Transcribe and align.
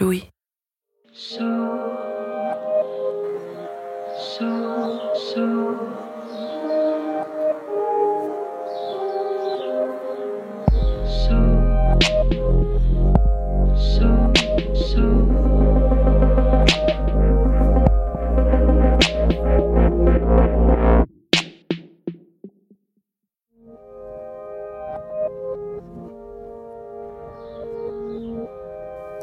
Louis. 0.00 0.28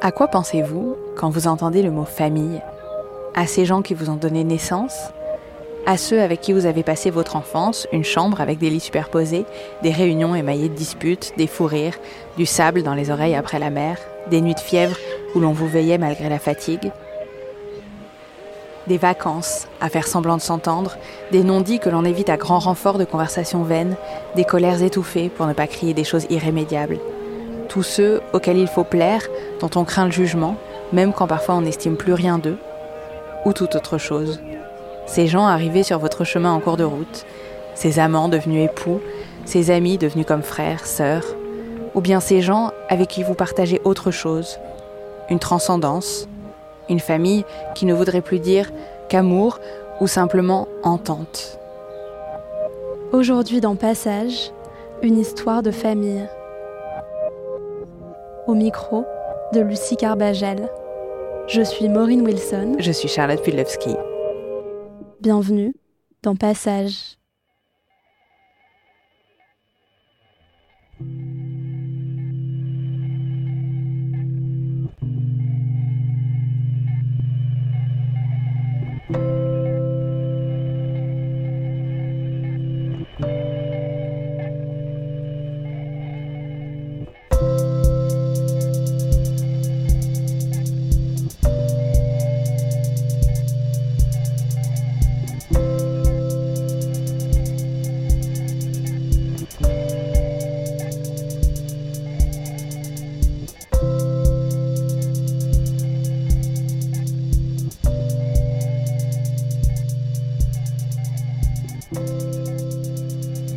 À 0.09 0.11
quoi 0.11 0.27
pensez-vous 0.27 0.97
quand 1.15 1.29
vous 1.29 1.45
entendez 1.45 1.83
le 1.83 1.91
mot 1.91 2.03
famille? 2.03 2.63
À 3.35 3.45
ces 3.45 3.63
gens 3.63 3.83
qui 3.83 3.93
vous 3.93 4.09
ont 4.09 4.15
donné 4.15 4.43
naissance? 4.43 5.11
À 5.85 5.97
ceux 5.97 6.19
avec 6.19 6.41
qui 6.41 6.51
vous 6.51 6.65
avez 6.65 6.81
passé 6.81 7.11
votre 7.11 7.35
enfance, 7.35 7.87
une 7.91 8.03
chambre 8.03 8.41
avec 8.41 8.57
des 8.57 8.71
lits 8.71 8.79
superposés, 8.79 9.45
des 9.83 9.91
réunions 9.91 10.33
émaillées 10.33 10.69
de 10.69 10.73
disputes, 10.73 11.33
des 11.37 11.45
fous 11.45 11.67
rires, 11.67 11.99
du 12.37 12.47
sable 12.47 12.81
dans 12.81 12.95
les 12.95 13.11
oreilles 13.11 13.35
après 13.35 13.59
la 13.59 13.69
mer, 13.69 13.99
des 14.31 14.41
nuits 14.41 14.55
de 14.55 14.59
fièvre 14.59 14.97
où 15.35 15.41
l'on 15.41 15.51
vous 15.51 15.67
veillait 15.67 15.99
malgré 15.99 16.27
la 16.27 16.39
fatigue? 16.39 16.91
Des 18.87 18.97
vacances 18.97 19.67
à 19.79 19.89
faire 19.89 20.07
semblant 20.07 20.37
de 20.37 20.41
s'entendre, 20.41 20.97
des 21.31 21.43
non-dits 21.43 21.77
que 21.77 21.89
l'on 21.89 22.03
évite 22.03 22.31
à 22.31 22.37
grand 22.37 22.57
renfort 22.57 22.97
de 22.97 23.05
conversations 23.05 23.61
vaines, 23.61 23.95
des 24.35 24.43
colères 24.43 24.81
étouffées 24.81 25.29
pour 25.29 25.45
ne 25.45 25.53
pas 25.53 25.67
crier 25.67 25.93
des 25.93 26.03
choses 26.03 26.25
irrémédiables. 26.31 26.97
Tous 27.69 27.83
ceux 27.83 28.21
auxquels 28.33 28.57
il 28.57 28.67
faut 28.67 28.83
plaire, 28.83 29.21
dont 29.59 29.69
on 29.75 29.85
craint 29.85 30.05
le 30.05 30.11
jugement, 30.11 30.55
même 30.91 31.13
quand 31.13 31.27
parfois 31.27 31.55
on 31.55 31.61
n'estime 31.61 31.95
plus 31.95 32.13
rien 32.13 32.39
d'eux, 32.39 32.57
ou 33.45 33.53
toute 33.53 33.75
autre 33.75 33.97
chose. 33.97 34.41
Ces 35.05 35.27
gens 35.27 35.45
arrivés 35.45 35.83
sur 35.83 35.99
votre 35.99 36.23
chemin 36.23 36.51
en 36.51 36.59
cours 36.59 36.77
de 36.77 36.83
route, 36.83 37.25
ces 37.75 37.99
amants 37.99 38.27
devenus 38.27 38.65
époux, 38.65 38.99
ces 39.45 39.71
amis 39.71 39.97
devenus 39.97 40.25
comme 40.25 40.41
frères, 40.41 40.85
sœurs, 40.85 41.35
ou 41.95 42.01
bien 42.01 42.19
ces 42.19 42.41
gens 42.41 42.71
avec 42.89 43.07
qui 43.07 43.23
vous 43.23 43.35
partagez 43.35 43.81
autre 43.85 44.11
chose, 44.11 44.59
une 45.29 45.39
transcendance, 45.39 46.27
une 46.89 46.99
famille 46.99 47.45
qui 47.75 47.85
ne 47.85 47.93
voudrait 47.93 48.21
plus 48.21 48.39
dire 48.39 48.71
qu'amour 49.09 49.59
ou 50.01 50.07
simplement 50.07 50.67
entente. 50.83 51.59
Aujourd'hui 53.11 53.61
dans 53.61 53.75
Passage, 53.75 54.51
une 55.01 55.17
histoire 55.17 55.63
de 55.63 55.71
famille. 55.71 56.27
Au 58.49 58.55
micro 58.55 59.05
de 59.53 59.59
Lucie 59.59 59.95
Carbagel. 59.95 60.67
Je 61.47 61.61
suis 61.61 61.87
Maureen 61.87 62.21
Wilson. 62.21 62.77
Je 62.79 62.91
suis 62.91 63.07
Charlotte 63.07 63.43
Pudlewski. 63.43 63.91
Bienvenue 65.21 65.75
dans 66.23 66.35
Passage. 66.35 67.18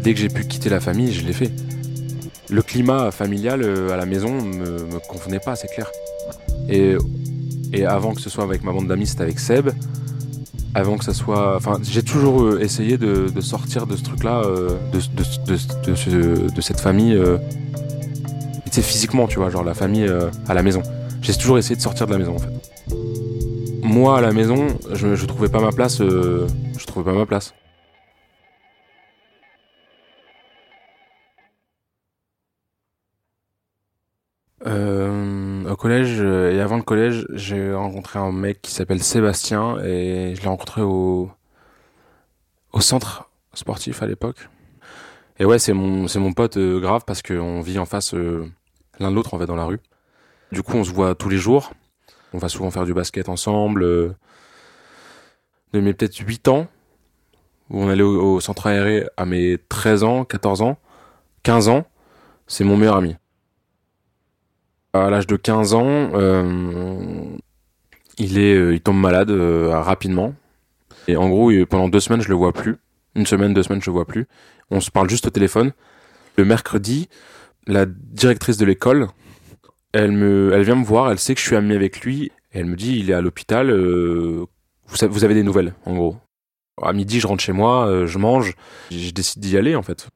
Dès 0.03 0.15
que 0.15 0.21
j'ai 0.21 0.29
pu 0.29 0.45
quitter 0.45 0.69
la 0.69 0.81
famille, 0.81 1.13
je 1.13 1.25
l'ai 1.25 1.33
fait. 1.33 1.51
Le 2.51 2.63
climat 2.63 3.11
familial 3.11 3.63
euh, 3.63 3.91
à 3.93 3.97
la 3.97 4.05
maison 4.05 4.31
me, 4.43 4.85
me 4.85 4.99
convenait 5.09 5.39
pas, 5.41 5.57
c'est 5.57 5.69
clair. 5.69 5.91
Et, 6.69 6.97
et 7.73 7.87
avant 7.87 8.15
que 8.15 8.21
ce 8.21 8.29
soit 8.29 8.45
avec 8.45 8.63
ma 8.65 8.73
bande 8.73 8.89
d'amis, 8.89 9.07
c'était 9.07 9.23
avec 9.23 9.39
Seb. 9.39 9.71
Avant 10.75 10.97
que 10.97 11.05
ça 11.05 11.13
soit. 11.15 11.57
Enfin, 11.57 11.79
j'ai 11.83 12.03
toujours 12.03 12.43
euh, 12.43 12.59
essayé 12.61 12.99
de, 12.99 13.29
sortir 13.41 13.87
de 13.87 13.95
ce 13.97 14.03
truc-là, 14.03 14.43
euh, 14.45 14.71
de, 14.93 14.99
de, 15.47 15.95
ce- 15.95 16.51
de 16.55 16.61
cette 16.61 16.81
famille. 16.81 17.19
tu 18.71 18.83
physiquement, 18.83 19.27
tu 19.29 19.39
vois, 19.39 19.51
genre 19.51 19.65
la 19.65 19.75
famille 19.75 20.11
à 20.49 20.55
la 20.55 20.63
maison. 20.63 20.83
J'ai 21.21 21.35
toujours 21.35 21.59
essayé 21.59 21.77
de 21.77 21.81
sortir 21.83 22.07
de 22.07 22.13
la 22.13 22.19
maison, 22.19 22.35
en 22.35 22.39
fait. 22.39 22.51
Moi, 23.83 24.19
à 24.19 24.21
la 24.21 24.33
maison, 24.33 24.67
je, 24.93 25.15
je 25.15 25.27
trouvais 25.27 25.49
pas 25.49 25.61
ma 25.61 25.71
place. 25.73 26.01
euh, 26.01 26.47
je 26.79 26.85
trouvais 26.87 27.11
pas 27.13 27.17
ma 27.17 27.27
place. 27.27 27.53
Collège 35.83 36.19
euh, 36.21 36.53
et 36.53 36.61
avant 36.61 36.77
le 36.77 36.83
collège, 36.85 37.27
j'ai 37.33 37.75
rencontré 37.75 38.19
un 38.21 38.31
mec 38.31 38.63
qui 38.63 38.71
s'appelle 38.71 39.03
Sébastien 39.03 39.79
et 39.85 40.35
je 40.37 40.41
l'ai 40.41 40.49
rencontré 40.49 40.81
au 40.83 41.29
au 42.73 42.81
centre 42.81 43.29
sportif 43.53 44.01
à 44.03 44.07
l'époque. 44.07 44.49
Et 45.41 45.45
ouais, 45.45 45.59
c'est 45.59 45.73
mon 45.73 46.07
c'est 46.07 46.21
mon 46.21 46.33
pote 46.33 46.57
euh, 46.57 46.79
grave 46.81 47.03
parce 47.05 47.21
qu'on 47.21 47.61
vit 47.63 47.81
en 47.81 47.85
face 47.85 48.15
euh, 48.15 48.47
l'un 49.01 49.11
de 49.11 49.17
l'autre 49.17 49.35
en 49.35 49.39
fait 49.41 49.47
dans 49.47 49.57
la 49.57 49.65
rue. 49.65 49.81
Du 50.53 50.63
coup, 50.63 50.77
on 50.77 50.85
se 50.85 50.93
voit 50.93 51.17
tous 51.17 51.29
les 51.29 51.39
jours. 51.39 51.73
On 52.33 52.39
va 52.39 52.49
souvent 52.49 52.71
faire 52.71 52.85
du 52.85 52.95
basket 52.95 53.29
ensemble. 53.29 53.83
euh. 53.83 54.15
De 55.73 55.81
mes 55.81 55.95
peut-être 55.95 56.17
8 56.17 56.49
ans 56.49 56.67
où 57.71 57.81
on 57.83 57.89
allait 57.89 58.03
au, 58.05 58.35
au 58.37 58.41
centre 58.41 58.67
aéré 58.69 59.07
à 59.17 59.25
mes 59.25 59.59
13 59.69 60.05
ans, 60.05 60.25
14 60.25 60.63
ans, 60.63 60.79
15 61.43 61.69
ans, 61.69 61.87
c'est 62.47 62.65
mon 62.65 62.77
meilleur 62.77 62.97
ami. 62.97 63.17
À 64.95 65.09
l'âge 65.09 65.27
de 65.27 65.37
15 65.37 65.75
ans, 65.75 66.11
euh, 66.15 67.25
il 68.19 68.39
est, 68.39 68.55
euh, 68.55 68.75
il 68.75 68.81
tombe 68.81 68.99
malade 68.99 69.31
euh, 69.31 69.71
rapidement. 69.81 70.35
Et 71.09 71.17
en 71.17 71.29
gros, 71.29 71.51
pendant 71.67 71.89
deux 71.89 72.01
semaines, 72.01 72.21
je 72.21 72.29
le 72.29 72.35
vois 72.35 72.53
plus. 72.53 72.77
Une 73.15 73.27
semaine, 73.27 73.55
deux 73.55 73.63
semaines, 73.63 73.81
je 73.81 73.91
le 73.91 73.95
vois 73.95 74.07
plus. 74.07 74.27
On 74.71 74.81
se 74.81 74.91
parle 74.91 75.09
juste 75.09 75.27
au 75.27 75.31
téléphone. 75.31 75.73
Le 76.37 76.45
mercredi, 76.45 77.09
la 77.67 77.87
directrice 77.87 78.57
de 78.57 78.65
l'école, 78.65 79.09
elle 79.93 80.13
me, 80.13 80.53
elle 80.53 80.63
vient 80.63 80.77
me 80.77 80.85
voir. 80.85 81.11
Elle 81.11 81.19
sait 81.19 81.35
que 81.35 81.41
je 81.41 81.47
suis 81.47 81.57
ami 81.57 81.75
avec 81.75 82.01
lui. 82.03 82.31
Elle 82.53 82.67
me 82.67 82.77
dit, 82.77 82.99
il 82.99 83.11
est 83.11 83.15
à 83.15 83.21
l'hôpital. 83.21 83.71
euh, 83.71 84.47
vous, 84.87 85.25
avez 85.25 85.35
des 85.35 85.43
nouvelles, 85.43 85.75
en 85.87 85.95
gros. 85.95 86.17
À 86.83 86.93
midi, 86.93 87.19
je 87.21 87.27
rentre 87.27 87.43
chez 87.43 87.53
moi, 87.53 87.87
euh, 87.87 88.07
je 88.07 88.19
mange. 88.19 88.55
Je 88.91 89.11
décide 89.11 89.41
d'y 89.41 89.57
aller, 89.57 89.75
en 89.75 89.83
fait. 89.83 90.09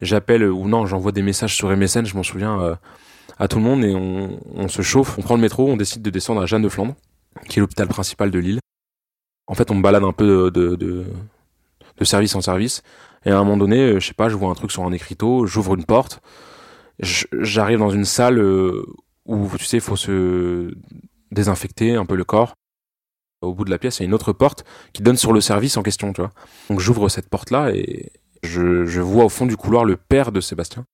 J'appelle 0.00 0.44
ou 0.44 0.66
non, 0.66 0.86
j'envoie 0.86 1.12
des 1.12 1.22
messages 1.22 1.54
sur 1.54 1.74
MSN, 1.74 2.04
je 2.04 2.16
m'en 2.16 2.22
souviens, 2.22 2.78
à 3.38 3.48
tout 3.48 3.58
le 3.58 3.64
monde 3.64 3.84
et 3.84 3.94
on, 3.94 4.68
se 4.68 4.82
chauffe, 4.82 5.18
on 5.18 5.22
prend 5.22 5.34
le 5.34 5.40
métro, 5.40 5.68
on 5.68 5.76
décide 5.76 6.02
de 6.02 6.10
descendre 6.10 6.40
à 6.40 6.46
Jeanne 6.46 6.62
de 6.62 6.68
Flandre, 6.68 6.94
qui 7.48 7.58
est 7.58 7.60
l'hôpital 7.60 7.86
principal 7.88 8.30
de 8.30 8.38
Lille. 8.38 8.60
En 9.46 9.54
fait, 9.54 9.70
on 9.70 9.74
me 9.74 9.82
balade 9.82 10.04
un 10.04 10.12
peu 10.12 10.50
de, 10.50 11.04
service 12.02 12.34
en 12.34 12.40
service. 12.40 12.82
Et 13.24 13.30
à 13.30 13.38
un 13.38 13.44
moment 13.44 13.56
donné, 13.56 13.80
euh, 13.80 14.00
je 14.00 14.06
sais 14.06 14.14
pas, 14.14 14.28
je 14.28 14.36
vois 14.36 14.50
un 14.50 14.54
truc 14.54 14.70
sur 14.70 14.84
un 14.84 14.92
écriteau, 14.92 15.46
j'ouvre 15.46 15.74
une 15.74 15.84
porte, 15.84 16.20
j'arrive 17.00 17.80
dans 17.80 17.90
une 17.90 18.04
salle 18.04 18.38
euh, 18.38 18.86
où, 19.24 19.48
tu 19.58 19.64
sais, 19.64 19.78
il 19.78 19.82
faut 19.82 19.96
se 19.96 20.72
désinfecter 21.32 21.96
un 21.96 22.06
peu 22.06 22.14
le 22.14 22.24
corps. 22.24 22.54
Au 23.42 23.52
bout 23.52 23.64
de 23.64 23.70
la 23.70 23.78
pièce, 23.78 23.98
il 23.98 24.02
y 24.02 24.04
a 24.04 24.06
une 24.06 24.14
autre 24.14 24.32
porte 24.32 24.64
qui 24.92 25.02
donne 25.02 25.16
sur 25.16 25.32
le 25.32 25.40
service 25.40 25.76
en 25.76 25.82
question, 25.82 26.12
tu 26.12 26.20
vois. 26.20 26.30
Donc 26.70 26.80
j'ouvre 26.80 27.08
cette 27.08 27.28
porte-là 27.28 27.70
et 27.74 28.12
je 28.42 29.00
vois 29.00 29.24
au 29.24 29.28
fond 29.28 29.44
du 29.44 29.56
couloir 29.56 29.84
le 29.84 29.96
père 29.96 30.30
de 30.30 30.40
Sébastien. 30.40 30.86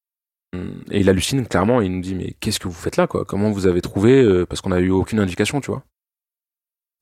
Et 0.90 1.00
il 1.00 1.08
hallucine 1.08 1.46
clairement 1.46 1.80
et 1.80 1.86
il 1.86 1.92
nous 1.92 2.02
dit 2.02 2.14
mais 2.14 2.34
qu'est-ce 2.38 2.60
que 2.60 2.68
vous 2.68 2.74
faites 2.74 2.96
là 2.96 3.06
quoi? 3.06 3.24
Comment 3.24 3.50
vous 3.50 3.66
avez 3.66 3.80
trouvé 3.80 4.22
euh, 4.22 4.44
Parce 4.44 4.60
qu'on 4.60 4.70
n'a 4.70 4.80
eu 4.80 4.90
aucune 4.90 5.18
indication, 5.18 5.60
tu 5.60 5.70
vois? 5.70 5.82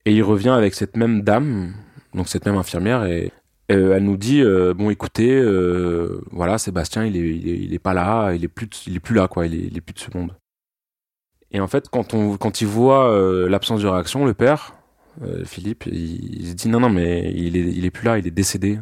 Et 0.06 0.14
il 0.14 0.22
revient 0.22 0.50
avec 0.50 0.74
cette 0.74 0.96
même 0.96 1.22
dame, 1.22 1.74
donc 2.14 2.28
cette 2.28 2.46
même 2.46 2.56
infirmière, 2.56 3.04
et 3.04 3.32
euh, 3.72 3.96
elle 3.96 4.04
nous 4.04 4.16
dit 4.16 4.40
euh, 4.40 4.72
bon 4.72 4.90
écoutez 4.90 5.40
voilà 6.30 6.58
Sébastien 6.58 7.04
il 7.04 7.16
est, 7.16 7.20
il 7.20 7.74
est, 7.74 7.78
pas 7.78 7.92
là 7.92 8.32
il 8.32 8.42
est 8.44 8.48
plus 8.48 8.68
il 8.86 8.96
est 8.96 9.00
plus 9.00 9.14
là 9.14 9.28
quoi 9.28 9.46
il 9.46 9.54
est, 9.54 9.66
il 9.66 9.76
est 9.76 9.80
plus 9.80 9.94
de 9.94 9.98
ce 9.98 10.08
et 11.52 11.60
en 11.60 11.66
fait 11.68 11.88
quand 11.88 12.14
on 12.14 12.36
quand 12.36 12.60
il 12.60 12.66
voit 12.66 13.16
l'absence 13.48 13.82
de 13.82 13.86
réaction 13.86 14.24
le 14.24 14.34
père 14.34 14.74
Philippe 15.44 15.84
il, 15.86 16.48
se 16.48 16.54
dit 16.54 16.68
non 16.68 16.80
non 16.80 16.88
mais 16.88 17.32
il 17.32 17.56
est 17.56 17.60
il 17.60 17.84
est 17.84 17.90
plus 17.90 18.04
là 18.04 18.18
il 18.18 18.26
est 18.26 18.32
décédé 18.32 18.78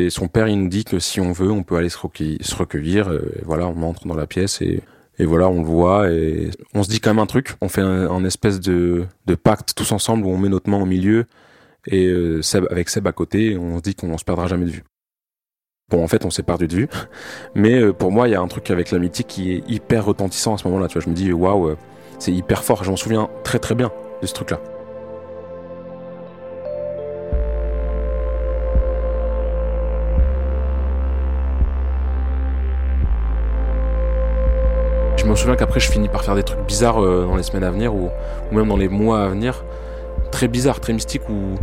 et 0.00 0.10
son 0.10 0.28
père 0.28 0.48
il 0.48 0.60
nous 0.60 0.68
dit 0.68 0.84
que 0.84 0.98
si 0.98 1.20
on 1.20 1.32
veut 1.32 1.50
on 1.50 1.62
peut 1.62 1.76
aller 1.76 1.88
se 1.88 1.98
recueillir, 1.98 2.38
recueillir 2.58 3.12
et 3.12 3.42
voilà 3.44 3.66
on 3.68 3.82
entre 3.82 4.06
dans 4.06 4.14
la 4.14 4.26
pièce 4.26 4.60
et 4.62 4.82
voilà, 5.26 5.48
on 5.48 5.60
le 5.60 5.66
voit 5.66 6.10
et 6.10 6.50
on 6.74 6.82
se 6.82 6.88
dit 6.88 7.00
quand 7.00 7.10
même 7.10 7.18
un 7.18 7.26
truc. 7.26 7.54
On 7.60 7.68
fait 7.68 7.82
un, 7.82 8.24
espèce 8.24 8.60
de, 8.60 9.06
pacte 9.42 9.74
tous 9.74 9.92
ensemble 9.92 10.24
où 10.24 10.30
on 10.30 10.38
met 10.38 10.48
notre 10.48 10.70
main 10.70 10.78
au 10.80 10.86
milieu 10.86 11.26
et 11.86 12.06
euh, 12.06 12.40
avec 12.70 12.88
Seb 12.88 13.06
à 13.06 13.12
côté, 13.12 13.56
on 13.56 13.78
se 13.78 13.82
dit 13.82 13.94
qu'on 13.94 14.16
se 14.18 14.24
perdra 14.24 14.46
jamais 14.46 14.66
de 14.66 14.70
vue. 14.70 14.84
Bon, 15.90 16.04
en 16.04 16.08
fait, 16.08 16.24
on 16.24 16.30
s'est 16.30 16.42
perdu 16.42 16.68
de 16.68 16.74
vue, 16.74 16.88
mais 17.54 17.80
euh, 17.80 17.92
pour 17.92 18.12
moi, 18.12 18.28
il 18.28 18.32
y 18.32 18.34
a 18.34 18.40
un 18.40 18.48
truc 18.48 18.70
avec 18.70 18.92
l'amitié 18.92 19.24
qui 19.24 19.52
est 19.52 19.68
hyper 19.68 20.04
retentissant 20.04 20.54
à 20.54 20.58
ce 20.58 20.68
moment-là. 20.68 20.88
Tu 20.88 20.94
vois, 20.94 21.02
je 21.02 21.10
me 21.10 21.14
dis 21.14 21.32
waouh, 21.32 21.70
euh, 21.70 21.76
c'est 22.18 22.32
hyper 22.32 22.62
fort. 22.62 22.84
Je 22.84 22.90
m'en 22.90 22.96
souviens 22.96 23.28
très 23.44 23.58
très 23.58 23.74
bien 23.74 23.90
de 24.22 24.26
ce 24.26 24.34
truc-là. 24.34 24.60
Me 35.30 35.36
souviens 35.36 35.56
qu'après, 35.56 35.80
je 35.80 35.90
finis 35.90 36.08
par 36.08 36.24
faire 36.24 36.34
des 36.34 36.42
trucs 36.42 36.60
bizarres 36.66 37.00
dans 37.00 37.36
les 37.36 37.42
semaines 37.42 37.64
à 37.64 37.70
venir 37.70 37.94
ou, 37.94 38.10
même 38.52 38.68
dans 38.68 38.76
les 38.76 38.88
mois 38.88 39.22
à 39.22 39.28
venir 39.28 39.64
très 40.30 40.48
bizarre, 40.48 40.80
très 40.80 40.92
mystique 40.92 41.28
où, 41.28 41.56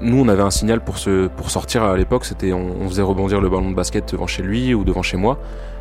nous 0.00 0.20
on 0.20 0.28
avait 0.28 0.42
un 0.42 0.50
signal 0.50 0.80
pour 0.80 0.98
sortir 0.98 1.82
à 1.82 1.96
l'époque, 1.96 2.24
c'était 2.24 2.52
on, 2.52 2.88
faisait 2.88 3.02
rebondir 3.02 3.40
le 3.40 3.48
ballon 3.48 3.70
de 3.70 3.74
basket 3.74 4.12
devant 4.12 4.28
chez 4.28 4.42
lui 4.42 4.74
ou 4.74 4.84
devant 4.84 5.02
chez 5.02 5.16
moi 5.16 5.38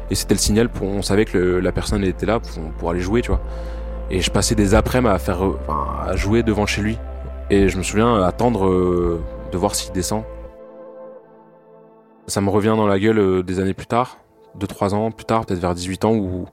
et 0.10 0.16
c'était 0.16 0.34
le 0.34 0.40
signal 0.40 0.70
pour 0.70 0.88
on 0.88 1.02
savait 1.02 1.26
que 1.26 1.38
la 1.38 1.72
personne 1.72 2.04
était 2.04 2.26
là 2.26 2.40
pour, 2.80 2.90
aller 2.90 3.00
jouer, 3.00 3.22
tu 3.22 3.30
vois. 3.30 3.42
Et 4.10 4.20
je 4.20 4.30
passais 4.30 4.56
des 4.56 4.76
après-midi 4.76 5.16
à 5.70 6.16
jouer 6.18 6.44
devant 6.44 6.66
chez 6.66 6.82
lui 6.82 6.98
et 7.50 7.70
je 7.70 7.78
me 7.78 7.84
souviens 7.84 8.22
attendre 8.24 8.66
euh, 8.66 9.22
de 9.54 9.58
voir 9.58 9.74
s'il 9.74 9.94
descend. 9.94 10.24
Ça 12.28 12.42
me 12.42 12.50
revient 12.50 12.74
dans 12.76 12.88
la 12.88 13.00
gueule 13.00 13.20
euh, 13.20 13.44
des 13.44 13.62
années 13.62 13.74
plus 13.74 13.88
tard, 13.88 14.18
2 14.56 14.68
3 14.68 14.96
ans 14.96 15.12
plus 15.12 15.26
tard, 15.26 15.46
peut-être 15.46 15.60
vers 15.60 15.74
18 15.74 16.04
ans 16.04 16.14
où 16.14 16.46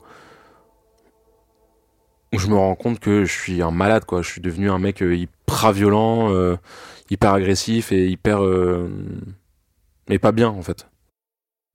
où 2.33 2.39
je 2.39 2.47
me 2.49 2.57
rends 2.57 2.75
compte 2.75 3.01
que 3.01 3.25
je 3.25 3.33
suis 3.33 3.63
un 3.63 3.71
malade 3.71 4.05
quoi, 4.05 4.23
je 4.23 4.29
suis 4.29 4.41
devenu 4.41 4.71
un 4.71 4.79
mec 4.79 5.03
euh, 5.03 5.17
hyper 5.17 5.73
violent, 5.73 6.33
euh, 6.33 6.57
hyper 7.11 7.33
agressif 7.33 7.93
et 7.93 8.09
hyper 8.09 8.45
euh, 8.45 8.89
mais 10.09 10.19
pas 10.19 10.33
bien 10.33 10.49
en 10.49 10.63
fait. 10.63 10.89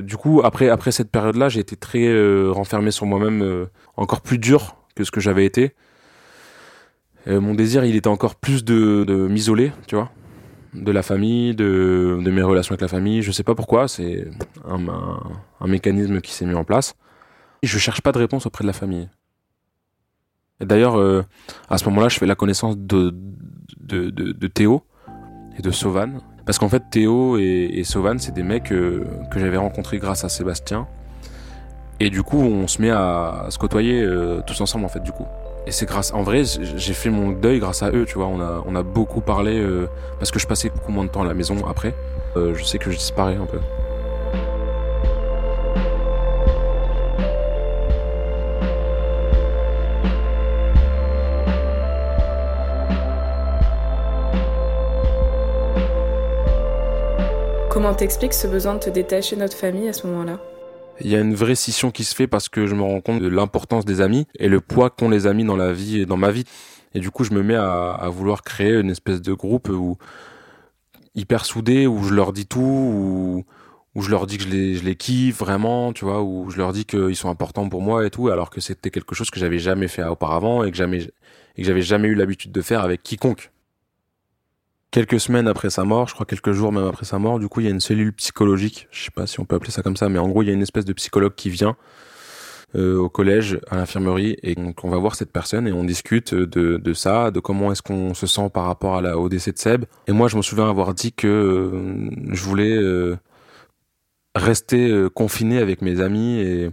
Du 0.02 0.18
coup, 0.18 0.42
après 0.44 0.70
après 0.70 0.92
cette 0.92 1.12
période-là, 1.12 1.50
j'ai 1.50 1.60
été 1.60 1.76
très 1.76 2.10
renfermé 2.50 2.92
sur 2.92 3.06
moi-même, 3.06 3.68
encore 3.96 4.22
plus 4.22 4.40
dur 4.40 4.76
que 4.96 5.04
ce 5.04 5.12
que 5.12 5.22
j'avais 5.22 5.46
été. 5.46 5.76
mon 7.28 7.54
désir, 7.54 7.86
il 7.86 7.96
était 7.96 8.08
encore 8.08 8.36
plus 8.36 8.66
de, 8.66 9.06
de 9.08 9.28
m'isoler, 9.28 9.72
tu 9.88 9.96
vois, 9.96 10.12
de 10.74 10.92
la 10.92 11.04
famille, 11.04 11.56
de, 11.56 12.20
de 12.22 12.32
mes 12.32 12.42
relations 12.42 12.74
avec 12.74 12.82
la 12.82 12.88
famille. 12.88 13.22
Je 13.22 13.32
sais 13.32 13.44
pas 13.44 13.56
pourquoi, 13.56 13.88
c'est 13.88 14.28
un, 14.68 14.88
un, 15.62 15.68
mécanisme 15.68 16.22
qui 16.22 16.34
s'est 16.34 16.46
mis 16.46 16.56
en 16.56 16.64
place. 16.64 16.96
Je 17.62 17.78
cherche 17.78 18.02
pas 18.02 18.12
de 18.12 18.18
réponse 18.18 18.46
auprès 18.48 18.64
de 18.64 18.68
la 18.68 18.74
famille. 18.74 19.10
D'ailleurs, 20.66 20.98
euh, 20.98 21.24
à 21.70 21.78
ce 21.78 21.86
moment-là, 21.86 22.10
je 22.10 22.18
fais 22.18 22.26
la 22.26 22.36
connaissance 22.36 22.78
de, 22.78 23.14
de, 23.80 24.10
de, 24.10 24.48
Théo 24.48 24.84
et 25.58 25.62
de 25.62 25.72
Sauvan. 25.72 26.20
Parce 26.46 26.60
qu'en 26.60 26.70
fait, 26.70 26.84
Théo 26.92 27.38
et, 27.38 27.70
et 27.74 27.84
Sauvan, 27.84 28.18
c'est 28.18 28.34
des 28.34 28.44
mecs 28.44 28.72
euh, 28.72 29.04
que 29.32 29.40
j'avais 29.40 29.58
rencontrés 29.58 29.98
grâce 29.98 30.24
à 30.24 30.30
Sébastien. 30.30 30.88
Et 32.00 32.10
du 32.10 32.24
coup, 32.24 32.40
on 32.40 32.68
se 32.68 32.82
met 32.82 32.90
à, 32.90 33.46
se 33.50 33.58
côtoyer 33.58 34.02
euh, 34.02 34.42
tous 34.46 34.60
ensemble, 34.62 34.86
en 34.86 34.90
fait, 34.90 35.04
du 35.04 35.12
coup. 35.12 35.26
Et 35.66 35.72
c'est 35.72 35.86
grâce, 35.86 36.14
en 36.14 36.24
vrai, 36.24 36.44
j'ai 36.44 36.94
fait 36.94 37.10
mon 37.10 37.32
deuil 37.32 37.60
grâce 37.60 37.84
à 37.84 37.92
eux, 37.92 38.06
tu 38.06 38.16
vois. 38.16 38.28
On 38.28 38.42
a, 38.42 38.62
on 38.66 38.76
a 38.76 38.84
beaucoup 38.84 39.22
parlé, 39.22 39.66
parce 40.20 40.30
que 40.30 40.38
je 40.38 40.46
passais 40.46 40.70
beaucoup 40.70 40.92
moins 40.92 41.06
de 41.06 41.10
temps 41.10 41.22
à 41.22 41.26
la 41.26 41.34
maison 41.34 41.56
après. 41.66 41.96
je 42.36 42.62
sais 42.64 42.80
que 42.80 42.92
je 42.92 42.98
disparais 42.98 43.36
un 43.36 43.46
peu. 43.46 43.60
Comment 57.74 57.96
t'expliques 57.96 58.36
ce 58.36 58.46
besoin 58.46 58.76
de 58.76 58.80
te 58.80 58.90
détacher 58.92 59.36
de 59.36 59.42
notre 59.42 59.58
famille 59.58 59.90
à 59.90 59.94
ce 59.94 60.06
moment-là? 60.06 60.40
Il 61.02 61.10
y 61.10 61.16
a 61.16 61.20
une 61.20 61.34
vraie 61.34 61.56
scission 61.56 61.90
qui 61.90 62.04
se 62.04 62.14
fait 62.14 62.28
parce 62.28 62.48
que 62.48 62.68
je 62.68 62.76
me 62.76 62.84
rends 62.84 63.02
compte 63.02 63.20
de 63.20 63.28
l'importance 63.28 63.84
des 63.84 64.00
amis 64.00 64.28
et 64.38 64.48
le 64.48 64.62
poids 64.62 64.92
qu'ont 64.92 65.10
les 65.10 65.26
amis 65.26 65.44
dans 65.44 65.56
la 65.56 65.74
vie 65.74 66.00
et 66.00 66.06
dans 66.06 66.16
ma 66.16 66.30
vie. 66.30 66.44
Et 66.94 67.00
du 67.00 67.10
coup, 67.10 67.24
je 67.24 67.34
me 67.34 67.42
mets 67.42 67.56
à, 67.56 68.08
vouloir 68.12 68.44
créer 68.44 68.80
une 68.80 68.92
espèce 68.92 69.24
de 69.24 69.34
groupe 69.34 69.72
hyper 71.16 71.46
soudé, 71.46 71.88
où 71.88 72.04
je 72.04 72.14
leur 72.14 72.32
dis 72.32 72.46
tout, 72.46 73.44
où, 73.96 74.02
je 74.04 74.10
leur 74.12 74.28
dis 74.28 74.38
que 74.38 74.44
je 74.44 74.50
les, 74.50 74.76
je 74.76 74.88
kiffe 74.92 75.40
vraiment, 75.40 75.94
tu 75.94 76.06
vois, 76.06 76.22
où 76.22 76.52
je 76.52 76.58
leur 76.58 76.74
dis 76.74 76.86
qu'ils 76.86 77.16
sont 77.16 77.30
importants 77.30 77.68
pour 77.70 77.82
moi 77.82 78.06
et 78.06 78.12
tout, 78.12 78.30
alors 78.30 78.52
que 78.52 78.62
c'était 78.62 78.92
quelque 78.92 79.16
chose 79.16 79.32
que 79.32 79.40
j'avais 79.40 79.58
jamais 79.58 79.88
fait 79.88 80.04
auparavant 80.04 80.64
et 80.64 80.70
que 80.70 80.78
jamais 80.78 81.10
et 81.56 81.64
j'avais 81.64 81.82
jamais 81.82 82.08
eu 82.08 82.16
l'habitude 82.16 82.52
de 82.52 82.62
faire 82.62 82.82
avec 82.82 83.02
quiconque 83.02 83.52
quelques 84.94 85.20
semaines 85.20 85.48
après 85.48 85.72
sa 85.72 85.84
mort, 85.84 86.08
je 86.08 86.14
crois 86.14 86.28
quelques 86.28 86.52
jours 86.52 86.72
même 86.72 86.86
après 86.86 87.04
sa 87.04 87.18
mort, 87.18 87.40
du 87.40 87.50
coup 87.50 87.60
il 87.60 87.64
y 87.64 87.68
a 87.68 87.72
une 87.72 87.80
cellule 87.80 88.14
psychologique, 88.14 88.88
je 88.92 89.06
sais 89.06 89.12
pas 89.12 89.26
si 89.26 89.40
on 89.40 89.46
peut 89.46 89.56
appeler 89.56 89.72
ça 89.72 89.82
comme 89.82 89.98
ça, 89.98 90.08
mais 90.08 90.20
en 90.20 90.30
gros 90.30 90.44
il 90.44 90.46
y 90.46 90.52
a 90.52 90.54
une 90.54 90.62
espèce 90.62 90.86
de 90.86 90.94
psychologue 90.94 91.34
qui 91.36 91.50
vient 91.50 91.76
euh, 92.76 92.98
au 92.98 93.10
collège, 93.10 93.60
à 93.72 93.76
l'infirmerie, 93.76 94.38
et 94.44 94.54
donc 94.54 94.84
on 94.84 94.90
va 94.90 94.98
voir 94.98 95.16
cette 95.16 95.32
personne 95.32 95.68
et 95.68 95.74
on 95.74 95.84
discute 95.84 96.36
de, 96.36 96.94
ça, 96.94 97.32
de 97.32 97.40
comment 97.40 97.72
est-ce 97.72 97.82
qu'on 97.82 98.14
se 98.14 98.28
sent 98.28 98.52
par 98.54 98.66
rapport 98.66 98.96
à 98.96 99.02
la, 99.02 99.18
au 99.18 99.30
décès 99.30 99.52
de 99.52 99.58
Seb. 99.58 99.86
Et 100.06 100.12
moi 100.12 100.28
je 100.28 100.38
me 100.38 100.44
souviens 100.44 100.70
avoir 100.70 100.94
dit 100.94 101.12
que 101.12 101.28
euh, 101.28 102.12
je 102.32 102.44
voulais 102.44 102.76
euh, 102.76 103.18
rester 104.36 105.08
confiné 105.16 105.58
avec 105.58 105.82
mes 105.82 106.02
amis 106.02 106.40
et 106.40 106.70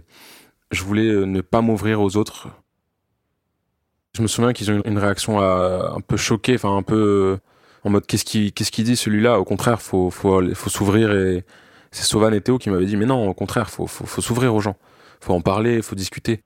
je 0.69 0.83
voulais 0.83 1.25
ne 1.25 1.41
pas 1.41 1.61
m'ouvrir 1.61 1.99
aux 2.01 2.17
autres. 2.17 2.49
Je 4.15 4.21
me 4.21 4.27
souviens 4.27 4.53
qu'ils 4.53 4.69
ont 4.69 4.81
une 4.85 4.99
réaction 4.99 5.41
un 5.41 6.01
peu 6.01 6.17
choquée, 6.17 6.55
enfin 6.55 6.77
un 6.77 6.83
peu 6.83 7.39
en 7.83 7.89
mode 7.89 8.05
qu'est-ce 8.05 8.25
qui 8.25 8.51
qu'est-ce 8.51 8.71
qu'il 8.71 8.85
dit 8.85 8.95
celui-là? 8.95 9.39
Au 9.39 9.43
contraire, 9.45 9.81
faut 9.81 10.09
faut 10.09 10.41
faut 10.53 10.69
s'ouvrir 10.69 11.11
et 11.11 11.43
c'est 11.91 12.03
Sauvan 12.03 12.31
et 12.31 12.41
Théo 12.41 12.57
qui 12.57 12.69
m'avaient 12.69 12.85
dit 12.85 12.97
mais 12.97 13.05
non, 13.05 13.27
au 13.27 13.33
contraire, 13.33 13.69
faut 13.69 13.87
faut, 13.87 14.05
faut 14.05 14.21
s'ouvrir 14.21 14.53
aux 14.53 14.61
gens, 14.61 14.75
faut 15.19 15.33
en 15.33 15.41
parler, 15.41 15.81
faut 15.81 15.95
discuter. 15.95 16.43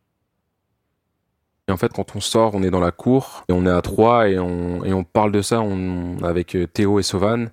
Et 1.68 1.72
en 1.72 1.78
fait, 1.78 1.92
quand 1.92 2.16
on 2.16 2.20
sort, 2.20 2.54
on 2.54 2.62
est 2.64 2.70
dans 2.70 2.80
la 2.80 2.92
cour 2.92 3.44
et 3.50 3.54
on 3.54 3.66
est 3.66 3.72
à 3.72 3.82
trois 3.82 4.30
et 4.30 4.38
on 4.40 4.84
et 4.86 4.94
on 4.94 5.04
parle 5.04 5.32
de 5.32 5.42
ça 5.42 5.62
on, 5.62 6.18
avec 6.24 6.56
euh, 6.56 6.68
Théo 6.68 7.00
et 7.00 7.04
Sauvan 7.04 7.48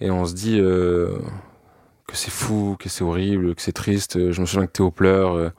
et 0.00 0.10
on 0.10 0.24
se 0.24 0.34
dit 0.34 0.58
euh, 0.60 1.18
que 2.08 2.16
c'est 2.16 2.30
fou, 2.32 2.76
que 2.78 2.88
c'est 2.88 3.04
horrible, 3.04 3.54
que 3.54 3.62
c'est 3.62 3.72
triste. 3.72 4.32
Je 4.32 4.40
me 4.40 4.46
souviens 4.46 4.66
que 4.66 4.72
Théo 4.72 4.90
pleure 4.90 5.34
euh, 5.34 5.50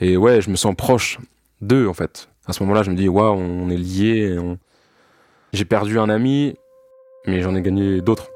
et 0.00 0.16
ouais, 0.16 0.40
je 0.42 0.50
me 0.50 0.56
sens 0.56 0.74
proche 0.76 1.18
d'eux 1.60 1.88
en 1.88 1.94
fait. 1.94 2.28
À 2.46 2.52
ce 2.52 2.62
moment-là, 2.62 2.82
je 2.82 2.90
me 2.90 2.96
dis 2.96 3.08
waouh, 3.08 3.38
on 3.38 3.70
est 3.70 3.76
liés. 3.76 4.36
J'ai 5.54 5.64
perdu 5.64 5.98
un 5.98 6.10
ami, 6.10 6.56
mais 7.26 7.40
j'en 7.40 7.54
ai 7.54 7.62
gagné 7.62 8.00
d'autres. 8.00 8.30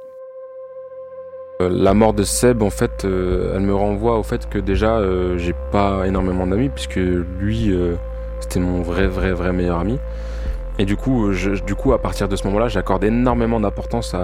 Euh, 1.60 1.68
la 1.70 1.94
mort 1.94 2.12
de 2.12 2.22
Seb, 2.22 2.62
en 2.62 2.70
fait, 2.70 3.04
euh, 3.04 3.54
elle 3.56 3.62
me 3.62 3.74
renvoie 3.74 4.18
au 4.18 4.22
fait 4.22 4.48
que 4.48 4.58
déjà, 4.58 4.98
euh, 4.98 5.36
j'ai 5.38 5.54
pas 5.72 6.06
énormément 6.06 6.46
d'amis, 6.46 6.68
puisque 6.68 6.96
lui, 6.96 7.74
c'était 8.40 8.60
mon 8.60 8.82
vrai, 8.82 9.06
vrai, 9.06 9.32
vrai 9.32 9.52
meilleur 9.52 9.78
ami. 9.78 9.98
Et 10.78 10.84
du 10.84 10.96
coup, 10.96 11.32
du 11.66 11.74
coup 11.74 11.92
à 11.92 11.98
partir 11.98 12.28
de 12.28 12.36
ce 12.36 12.46
moment-là, 12.46 12.68
j'accorde 12.68 13.02
énormément 13.02 13.58
d'importance 13.58 14.14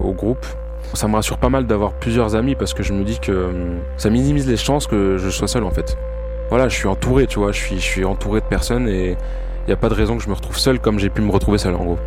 au 0.00 0.12
groupe. 0.12 0.44
Ça 0.92 1.08
me 1.08 1.16
rassure 1.16 1.38
pas 1.38 1.48
mal 1.48 1.66
d'avoir 1.66 1.92
plusieurs 1.92 2.36
amis 2.36 2.54
parce 2.54 2.74
que 2.74 2.82
je 2.82 2.92
me 2.92 3.04
dis 3.04 3.18
que 3.18 3.32
euh, 3.32 3.78
ça 3.96 4.10
minimise 4.10 4.46
les 4.46 4.56
chances 4.56 4.86
que 4.86 5.16
je 5.16 5.30
sois 5.30 5.48
seul 5.48 5.64
en 5.64 5.70
fait. 5.70 5.96
Voilà, 6.50 6.68
je 6.68 6.76
suis 6.76 6.86
entouré, 6.86 7.26
tu 7.26 7.38
vois, 7.38 7.52
je 7.52 7.58
suis, 7.58 7.76
je 7.76 7.84
suis 7.84 8.04
entouré 8.04 8.40
de 8.40 8.46
personnes 8.46 8.86
et 8.86 9.12
il 9.12 9.66
n'y 9.66 9.72
a 9.72 9.76
pas 9.76 9.88
de 9.88 9.94
raison 9.94 10.16
que 10.16 10.22
je 10.22 10.28
me 10.28 10.34
retrouve 10.34 10.58
seul 10.58 10.78
comme 10.78 10.98
j'ai 10.98 11.08
pu 11.08 11.22
me 11.22 11.32
retrouver 11.32 11.58
seul 11.58 11.74
en 11.74 11.84
gros. 11.84 11.98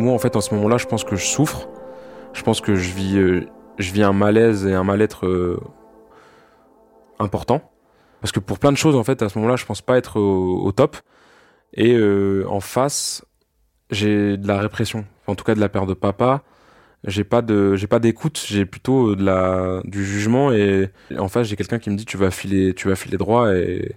Moi, 0.00 0.14
en 0.14 0.18
fait, 0.18 0.34
en 0.34 0.40
ce 0.40 0.54
moment-là, 0.54 0.78
je 0.78 0.86
pense 0.86 1.04
que 1.04 1.14
je 1.14 1.26
souffre. 1.26 1.68
Je 2.32 2.42
pense 2.42 2.62
que 2.62 2.74
je 2.74 2.90
vis, 2.90 3.18
euh, 3.18 3.46
je 3.78 3.92
vis 3.92 4.02
un 4.02 4.14
malaise 4.14 4.66
et 4.66 4.72
un 4.72 4.82
mal-être 4.82 5.26
euh, 5.26 5.60
important. 7.18 7.70
Parce 8.22 8.32
que 8.32 8.40
pour 8.40 8.58
plein 8.58 8.72
de 8.72 8.78
choses, 8.78 8.96
en 8.96 9.04
fait, 9.04 9.20
à 9.20 9.28
ce 9.28 9.36
moment-là, 9.38 9.56
je 9.56 9.66
pense 9.66 9.82
pas 9.82 9.98
être 9.98 10.18
au, 10.18 10.72
top. 10.72 10.96
Et 11.74 11.94
euh, 11.94 12.46
en 12.48 12.60
face, 12.60 13.26
j'ai 13.90 14.38
de 14.38 14.48
la 14.48 14.58
répression. 14.60 15.04
en 15.26 15.34
tout 15.34 15.44
cas, 15.44 15.54
de 15.54 15.60
la 15.60 15.68
peur 15.68 15.86
de 15.86 15.94
papa. 15.94 16.42
J'ai 17.04 17.24
pas 17.24 17.42
de, 17.42 17.76
j'ai 17.76 17.86
pas 17.86 17.98
d'écoute. 17.98 18.42
J'ai 18.46 18.64
plutôt 18.64 19.14
de 19.14 19.22
la, 19.22 19.82
du 19.84 20.06
jugement. 20.06 20.50
Et 20.50 20.88
en 21.18 21.28
face, 21.28 21.46
j'ai 21.46 21.56
quelqu'un 21.56 21.78
qui 21.78 21.90
me 21.90 21.96
dit 21.96 22.06
tu 22.06 22.16
vas 22.16 22.30
filer, 22.30 22.72
tu 22.72 22.88
vas 22.88 22.96
filer 22.96 23.18
droit 23.18 23.54
et 23.54 23.96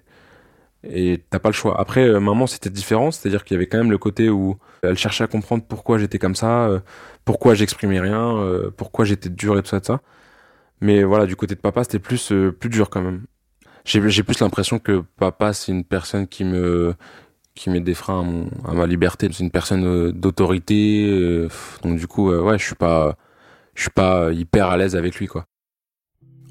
et 0.83 1.23
t'as 1.29 1.39
pas 1.39 1.49
le 1.49 1.53
choix. 1.53 1.79
Après, 1.79 2.05
euh, 2.07 2.19
maman, 2.19 2.47
c'était 2.47 2.69
différent, 2.69 3.11
c'est-à-dire 3.11 3.43
qu'il 3.43 3.55
y 3.55 3.57
avait 3.57 3.67
quand 3.67 3.77
même 3.77 3.91
le 3.91 3.97
côté 3.97 4.29
où 4.29 4.57
elle 4.81 4.97
cherchait 4.97 5.23
à 5.23 5.27
comprendre 5.27 5.63
pourquoi 5.67 5.97
j'étais 5.97 6.19
comme 6.19 6.35
ça, 6.35 6.65
euh, 6.67 6.79
pourquoi 7.25 7.53
j'exprimais 7.53 7.99
rien, 7.99 8.37
euh, 8.37 8.71
pourquoi 8.75 9.05
j'étais 9.05 9.29
dur 9.29 9.57
et 9.57 9.61
tout 9.63 9.69
ça, 9.69 9.79
tout 9.79 9.87
ça. 9.87 10.01
Mais 10.81 11.03
voilà, 11.03 11.25
du 11.25 11.35
côté 11.35 11.55
de 11.55 11.61
papa, 11.61 11.83
c'était 11.83 11.99
plus 11.99 12.31
euh, 12.31 12.51
plus 12.51 12.69
dur 12.69 12.89
quand 12.89 13.01
même. 13.01 13.25
J'ai 13.85 14.23
plus 14.23 14.39
l'impression 14.39 14.79
que 14.79 15.03
papa, 15.17 15.53
c'est 15.53 15.71
une 15.71 15.83
personne 15.85 16.27
qui 16.27 16.43
me 16.45 16.95
qui 17.55 17.69
met 17.69 17.81
des 17.81 17.93
freins 17.93 18.21
à, 18.21 18.23
mon, 18.23 18.49
à 18.65 18.73
ma 18.73 18.87
liberté. 18.87 19.29
C'est 19.31 19.43
une 19.43 19.51
personne 19.51 19.85
euh, 19.85 20.11
d'autorité, 20.11 21.47
donc 21.83 21.97
du 21.99 22.07
coup, 22.07 22.31
ouais, 22.31 22.57
je 22.59 22.65
suis 22.65 22.75
pas 22.75 23.15
je 23.75 23.83
suis 23.83 23.91
pas 23.91 24.31
hyper 24.33 24.67
à 24.69 24.77
l'aise 24.77 24.95
avec 24.95 25.15
lui, 25.17 25.27
quoi. 25.27 25.45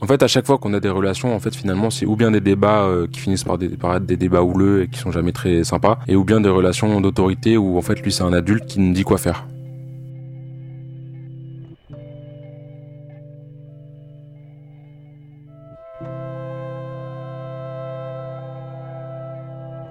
En 0.02 0.06
fait, 0.08 0.20
à 0.24 0.26
chaque 0.26 0.46
fois 0.46 0.58
qu'on 0.58 0.74
a 0.74 0.80
des 0.80 0.88
relations, 0.88 1.32
en 1.32 1.38
fait, 1.38 1.54
finalement, 1.54 1.88
c'est 1.88 2.06
ou 2.06 2.16
bien 2.16 2.32
des 2.32 2.40
débats 2.40 2.82
euh, 2.82 3.06
qui 3.06 3.20
finissent 3.20 3.44
par, 3.44 3.56
des, 3.56 3.68
par 3.68 3.94
être 3.94 4.04
des 4.04 4.16
débats 4.16 4.42
houleux 4.42 4.82
et 4.82 4.88
qui 4.88 4.98
sont 4.98 5.12
jamais 5.12 5.30
très 5.30 5.62
sympas, 5.62 6.00
et 6.08 6.16
ou 6.16 6.24
bien 6.24 6.40
des 6.40 6.48
relations 6.48 7.00
d'autorité 7.00 7.56
où, 7.56 7.78
en 7.78 7.82
fait, 7.82 8.02
lui, 8.02 8.10
c'est 8.10 8.24
un 8.24 8.32
adulte 8.32 8.66
qui 8.66 8.80
nous 8.80 8.92
dit 8.92 9.04
quoi 9.04 9.16
faire. 9.16 9.46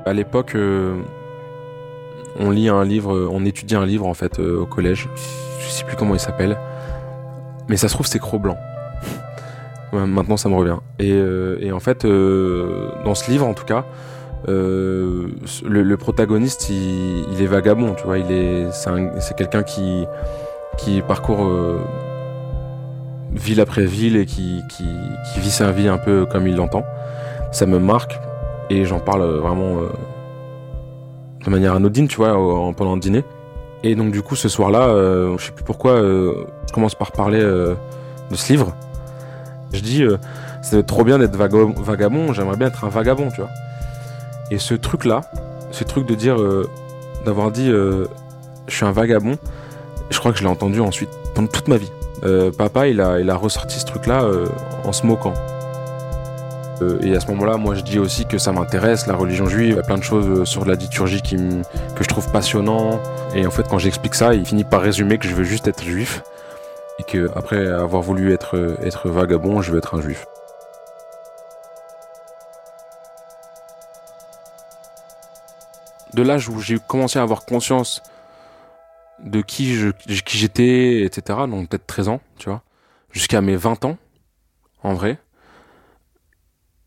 À 0.05 0.11
l'époque, 0.11 0.55
euh, 0.55 1.01
on 2.37 2.51
lit 2.51 2.67
un 2.67 2.83
livre, 2.83 3.29
on 3.31 3.45
étudie 3.45 3.75
un 3.75 3.85
livre, 3.85 4.05
en 4.07 4.13
fait, 4.13 4.39
euh, 4.41 4.59
au 4.59 4.65
collège. 4.65 5.07
Je 5.61 5.69
sais 5.69 5.85
plus 5.85 5.95
comment 5.95 6.15
il 6.15 6.19
s'appelle. 6.19 6.57
Mais 7.69 7.77
ça 7.77 7.87
se 7.87 7.93
trouve, 7.93 8.07
c'est 8.07 8.19
Cro-Blanc. 8.19 8.57
Maintenant 9.93 10.37
ça 10.37 10.49
me 10.49 10.55
revient. 10.55 10.77
Et, 10.99 11.11
euh, 11.11 11.71
en 11.73 11.79
fait, 11.79 12.05
euh, 12.05 12.89
dans 13.03 13.15
ce 13.15 13.29
livre 13.29 13.45
en 13.45 13.53
tout 13.53 13.65
cas, 13.65 13.85
euh, 14.47 15.27
le, 15.67 15.97
protagoniste, 15.97 16.69
il, 16.69 17.41
est 17.41 17.45
vagabond, 17.45 17.93
tu 17.95 18.03
vois. 18.05 18.17
Il 18.17 18.31
est, 18.31 18.71
c'est, 18.71 18.89
un- 18.89 19.19
c'est 19.19 19.35
quelqu'un 19.35 19.63
qui 19.63 20.07
parcourt 21.07 21.47
ville 23.33 23.61
après 23.61 23.85
ville 23.85 24.17
et 24.17 24.25
qui, 24.25 24.61
vit 25.37 25.51
sa 25.51 25.71
vie 25.71 25.87
un 25.87 25.97
peu 25.97 26.25
comme 26.25 26.47
il 26.47 26.55
l'entend. 26.55 26.83
Ça 27.51 27.65
me 27.65 27.79
marque 27.79 28.19
et 28.69 28.85
j'en 28.85 28.99
parle 28.99 29.23
vraiment 29.39 29.81
de 31.43 31.49
manière 31.49 31.73
anodine, 31.73 32.07
tu 32.07 32.15
vois, 32.15 32.33
pendant 32.75 32.95
le 32.95 33.01
dîner. 33.01 33.23
Et 33.83 33.95
donc 33.95 34.11
du 34.11 34.21
coup, 34.21 34.35
ce 34.35 34.47
soir-là, 34.47 34.87
je 35.37 35.43
sais 35.43 35.51
plus 35.51 35.65
pourquoi, 35.65 35.97
je 35.97 36.73
commence 36.73 36.95
par 36.95 37.11
parler 37.11 37.41
de 37.41 37.75
ce 38.35 38.53
livre. 38.53 38.73
Je 39.73 39.79
dis, 39.79 40.03
euh, 40.03 40.17
c'est 40.61 40.85
trop 40.85 41.03
bien 41.03 41.17
d'être 41.19 41.35
vagabond, 41.35 42.33
j'aimerais 42.33 42.57
bien 42.57 42.67
être 42.67 42.83
un 42.83 42.89
vagabond, 42.89 43.29
tu 43.29 43.41
vois. 43.41 43.49
Et 44.51 44.57
ce 44.57 44.73
truc-là, 44.73 45.21
ce 45.71 45.83
truc 45.83 46.05
de 46.05 46.15
dire, 46.15 46.39
euh, 46.39 46.69
d'avoir 47.25 47.51
dit, 47.51 47.69
euh, 47.69 48.05
je 48.67 48.75
suis 48.75 48.85
un 48.85 48.91
vagabond, 48.91 49.37
je 50.09 50.19
crois 50.19 50.31
que 50.31 50.37
je 50.37 50.43
l'ai 50.43 50.49
entendu 50.49 50.81
ensuite, 50.81 51.09
pendant 51.33 51.47
toute 51.47 51.67
ma 51.67 51.77
vie. 51.77 51.91
Euh, 52.23 52.51
papa, 52.51 52.87
il 52.87 53.01
a, 53.01 53.19
il 53.19 53.29
a 53.29 53.35
ressorti 53.35 53.79
ce 53.79 53.85
truc-là 53.85 54.23
euh, 54.23 54.45
en 54.83 54.91
se 54.91 55.05
moquant. 55.05 55.33
Euh, 56.81 56.99
et 57.01 57.15
à 57.15 57.19
ce 57.19 57.27
moment-là, 57.27 57.57
moi, 57.57 57.75
je 57.75 57.81
dis 57.81 57.97
aussi 57.97 58.25
que 58.25 58.37
ça 58.37 58.51
m'intéresse, 58.51 59.07
la 59.07 59.15
religion 59.15 59.47
juive, 59.47 59.69
il 59.69 59.75
y 59.75 59.79
a 59.79 59.83
plein 59.83 59.97
de 59.97 60.03
choses 60.03 60.47
sur 60.47 60.65
la 60.65 60.75
liturgie 60.75 61.21
qui 61.21 61.35
que 61.35 62.03
je 62.03 62.07
trouve 62.07 62.29
passionnant. 62.31 62.99
Et 63.35 63.45
en 63.45 63.51
fait, 63.51 63.67
quand 63.69 63.79
j'explique 63.79 64.15
ça, 64.15 64.33
il 64.33 64.45
finit 64.45 64.63
par 64.63 64.81
résumer 64.81 65.17
que 65.17 65.27
je 65.27 65.33
veux 65.33 65.43
juste 65.43 65.67
être 65.67 65.83
juif 65.83 66.23
et 67.01 67.03
que 67.03 67.29
après 67.35 67.67
avoir 67.67 68.03
voulu 68.03 68.31
être 68.31 68.77
être 68.83 69.09
vagabond, 69.09 69.61
je 69.61 69.71
veux 69.71 69.79
être 69.79 69.95
un 69.97 70.01
juif. 70.01 70.25
De 76.13 76.21
l'âge 76.21 76.49
où 76.49 76.59
j'ai 76.59 76.77
commencé 76.77 77.17
à 77.19 77.21
avoir 77.23 77.45
conscience 77.45 78.03
de 79.19 79.41
qui 79.41 79.75
je 79.75 79.89
qui 79.89 80.37
j'étais, 80.37 81.03
etc. 81.03 81.39
Donc 81.47 81.69
peut-être 81.69 81.87
13 81.87 82.09
ans, 82.09 82.21
tu 82.37 82.49
vois, 82.49 82.61
jusqu'à 83.11 83.41
mes 83.41 83.55
20 83.55 83.85
ans, 83.85 83.97
en 84.83 84.93
vrai, 84.93 85.19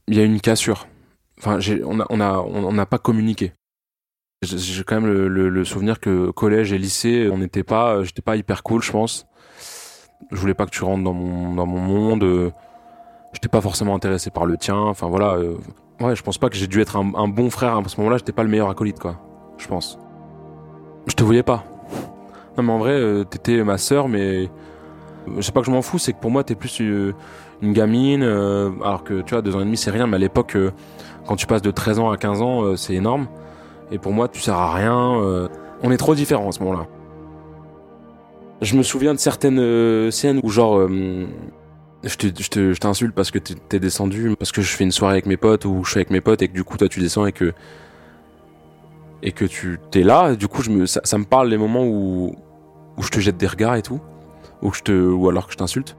il 0.08 0.14
y 0.16 0.20
a 0.20 0.24
une 0.24 0.40
cassure. 0.40 0.86
Enfin, 1.38 1.58
on 1.84 2.00
a 2.00 2.06
on 2.10 2.20
a 2.20 2.38
on 2.38 2.72
n'a 2.72 2.86
pas 2.86 2.98
communiqué. 2.98 3.52
J'ai 4.42 4.84
quand 4.84 4.96
même 5.00 5.06
le, 5.06 5.26
le- 5.28 5.48
le 5.48 5.64
souvenir 5.64 6.00
que 6.00 6.30
collège 6.30 6.72
et 6.74 6.78
lycée, 6.78 7.30
on 7.32 7.38
n'était 7.38 7.62
pas, 7.62 8.04
j'étais 8.04 8.20
pas 8.20 8.36
hyper 8.36 8.62
cool, 8.62 8.82
je 8.82 8.92
pense 8.92 9.26
je 10.30 10.36
voulais 10.36 10.54
pas 10.54 10.66
que 10.66 10.70
tu 10.70 10.84
rentres 10.84 11.04
dans 11.04 11.12
mon 11.12 11.54
dans 11.54 11.66
mon 11.66 11.80
monde 11.80 12.24
euh, 12.24 12.50
j'étais 13.34 13.48
pas 13.48 13.60
forcément 13.60 13.94
intéressé 13.94 14.30
par 14.30 14.46
le 14.46 14.56
tien 14.56 14.76
enfin 14.76 15.08
voilà 15.08 15.34
euh, 15.34 15.56
ouais 16.00 16.16
je 16.16 16.22
pense 16.22 16.38
pas 16.38 16.48
que 16.48 16.56
j'ai 16.56 16.66
dû 16.66 16.80
être 16.80 16.96
un, 16.96 17.28
bon 17.28 17.50
frère 17.50 17.76
à 17.76 17.82
ce 17.86 17.96
moment-là 17.98 18.16
j'étais 18.16 18.32
pas 18.32 18.44
le 18.44 18.48
meilleur 18.48 18.70
acolyte 18.70 18.98
quoi 18.98 19.16
je 19.58 19.68
pense. 19.68 19.98
Je 21.06 21.14
te 21.14 21.22
voulais 21.22 21.44
pas. 21.44 21.64
Non 22.56 22.64
mais 22.64 22.72
en 22.72 22.78
vrai 22.78 22.92
euh, 22.92 23.24
t'étais 23.24 23.62
ma 23.62 23.78
sœur 23.78 24.08
mais 24.08 24.48
euh, 25.28 25.40
c'est 25.40 25.52
pas 25.52 25.60
que 25.60 25.66
je 25.66 25.70
m'en 25.70 25.82
fous 25.82 25.98
c'est 25.98 26.12
que 26.12 26.20
pour 26.20 26.30
moi 26.30 26.44
t'es 26.44 26.54
plus 26.54 26.80
une 26.80 27.72
gamine 27.72 28.22
alors 28.22 29.04
que 29.04 29.20
tu 29.22 29.34
vois 29.34 29.42
deux 29.42 29.54
ans 29.56 29.60
et 29.60 29.64
demi 29.64 29.76
c'est 29.76 29.90
rien 29.90 30.06
mais 30.06 30.16
à 30.16 30.20
l'époque 30.20 30.56
quand 31.26 31.36
tu 31.36 31.46
passes 31.46 31.62
de 31.62 31.70
13 31.70 31.98
ans 31.98 32.10
à 32.10 32.16
15 32.16 32.42
ans 32.42 32.76
c'est 32.76 32.94
énorme. 32.94 33.26
Et 33.90 33.98
pour 33.98 34.12
moi 34.12 34.28
tu 34.28 34.40
sers 34.40 34.56
à 34.56 34.74
rien 34.74 34.94
on 35.82 35.90
est 35.90 35.96
trop 35.96 36.14
différents 36.14 36.48
à 36.48 36.52
ce 36.52 36.60
moment-là 36.60 36.86
je 38.64 38.76
me 38.76 38.82
souviens 38.82 39.14
de 39.14 39.18
certaines 39.18 39.58
euh, 39.58 40.10
scènes 40.10 40.40
où 40.42 40.50
genre 40.50 40.78
euh, 40.78 41.26
je 42.02 42.16
te- 42.16 42.42
je 42.42 42.48
te- 42.48 42.72
je 42.72 42.78
t'insulte 42.80 43.14
parce 43.14 43.30
que 43.30 43.38
t'es 43.38 43.78
descendu, 43.78 44.34
parce 44.38 44.52
que 44.52 44.62
je 44.62 44.68
fais 44.76 44.84
une 44.84 44.92
soirée 44.92 45.14
avec 45.14 45.26
mes 45.26 45.36
potes 45.36 45.64
ou 45.64 45.84
je 45.84 45.90
suis 45.90 45.98
avec 45.98 46.10
mes 46.10 46.20
potes 46.20 46.42
et 46.42 46.48
que 46.48 46.52
du 46.54 46.64
coup 46.64 46.76
toi 46.76 46.88
tu 46.88 47.00
descends 47.00 47.26
et 47.26 47.32
que 47.32 47.52
et 49.22 49.32
que 49.32 49.44
tu 49.44 49.78
t'es 49.90 50.02
là. 50.02 50.34
Du 50.36 50.48
coup 50.48 50.62
je 50.62 50.70
me 50.70 50.86
ça, 50.86 51.18
me 51.18 51.24
parle 51.24 51.48
les 51.48 51.56
moments 51.58 51.84
où 51.86 52.36
où 52.96 53.02
je 53.02 53.08
te 53.10 53.20
jette 53.20 53.36
des 53.36 53.46
regards 53.46 53.74
et 53.76 53.82
tout, 53.82 54.00
ou 54.62 54.72
je 54.72 54.82
te 54.82 54.92
ou 54.92 55.28
alors 55.28 55.46
que 55.46 55.52
je 55.52 55.58
t'insulte. 55.58 55.96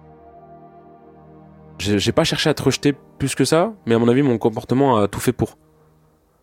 J'ai 1.80 2.00
j'ai 2.00 2.12
pas 2.12 2.24
cherché 2.24 2.50
à 2.50 2.54
te 2.54 2.64
rejeter 2.64 2.94
plus 3.20 3.36
que 3.36 3.44
ça, 3.46 3.74
mais 3.86 3.96
à 3.96 4.00
mon 4.00 4.08
avis 4.08 4.22
mon 4.22 4.38
comportement 4.38 4.98
a 4.98 5.08
tout 5.08 5.20
fait 5.20 5.34
pour. 5.34 5.58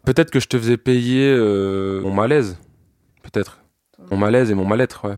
Peut-être 0.05 0.31
que 0.31 0.41
je 0.41 0.49
te 0.49 0.59
faisais 0.59 0.77
payer 0.77 1.33
euh, 1.33 2.03
mon 2.03 2.13
malaise, 2.13 2.59
peut-être 3.23 3.61
mon 4.11 4.17
malaise 4.17 4.51
et 4.51 4.55
mon 4.55 4.67
mal-être. 4.67 5.07
Ouais. 5.09 5.15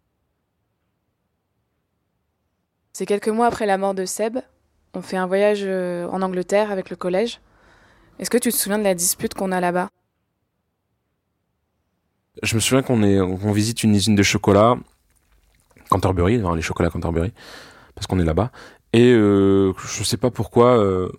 C'est 2.96 3.06
quelques 3.06 3.28
mois 3.28 3.48
après 3.48 3.66
la 3.66 3.76
mort 3.76 3.92
de 3.92 4.04
Seb. 4.04 4.38
On 4.94 5.02
fait 5.02 5.16
un 5.16 5.26
voyage 5.26 5.62
euh, 5.64 6.06
en 6.10 6.22
Angleterre 6.22 6.70
avec 6.70 6.90
le 6.90 6.96
collège. 6.96 7.40
Est-ce 8.20 8.30
que 8.30 8.38
tu 8.38 8.52
te 8.52 8.56
souviens 8.56 8.78
de 8.78 8.84
la 8.84 8.94
dispute 8.94 9.34
qu'on 9.34 9.50
a 9.50 9.60
là-bas? 9.60 9.88
Je 12.44 12.54
me 12.54 12.60
souviens 12.60 12.82
qu'on 12.82 13.52
visite 13.52 13.82
une 13.82 13.96
usine 13.96 14.14
de 14.14 14.22
chocolat, 14.22 14.76
Canterbury, 15.88 16.40
enfin, 16.40 16.54
les 16.54 16.62
chocolats 16.62 16.88
Canterbury, 16.88 17.32
parce 17.96 18.06
qu'on 18.06 18.20
est 18.20 18.24
là-bas. 18.24 18.52
Et 18.92 19.12
euh, 19.12 19.72
je 19.76 20.04
sais 20.04 20.16
pas 20.16 20.30
pourquoi, 20.30 20.78
euh, 20.78 21.10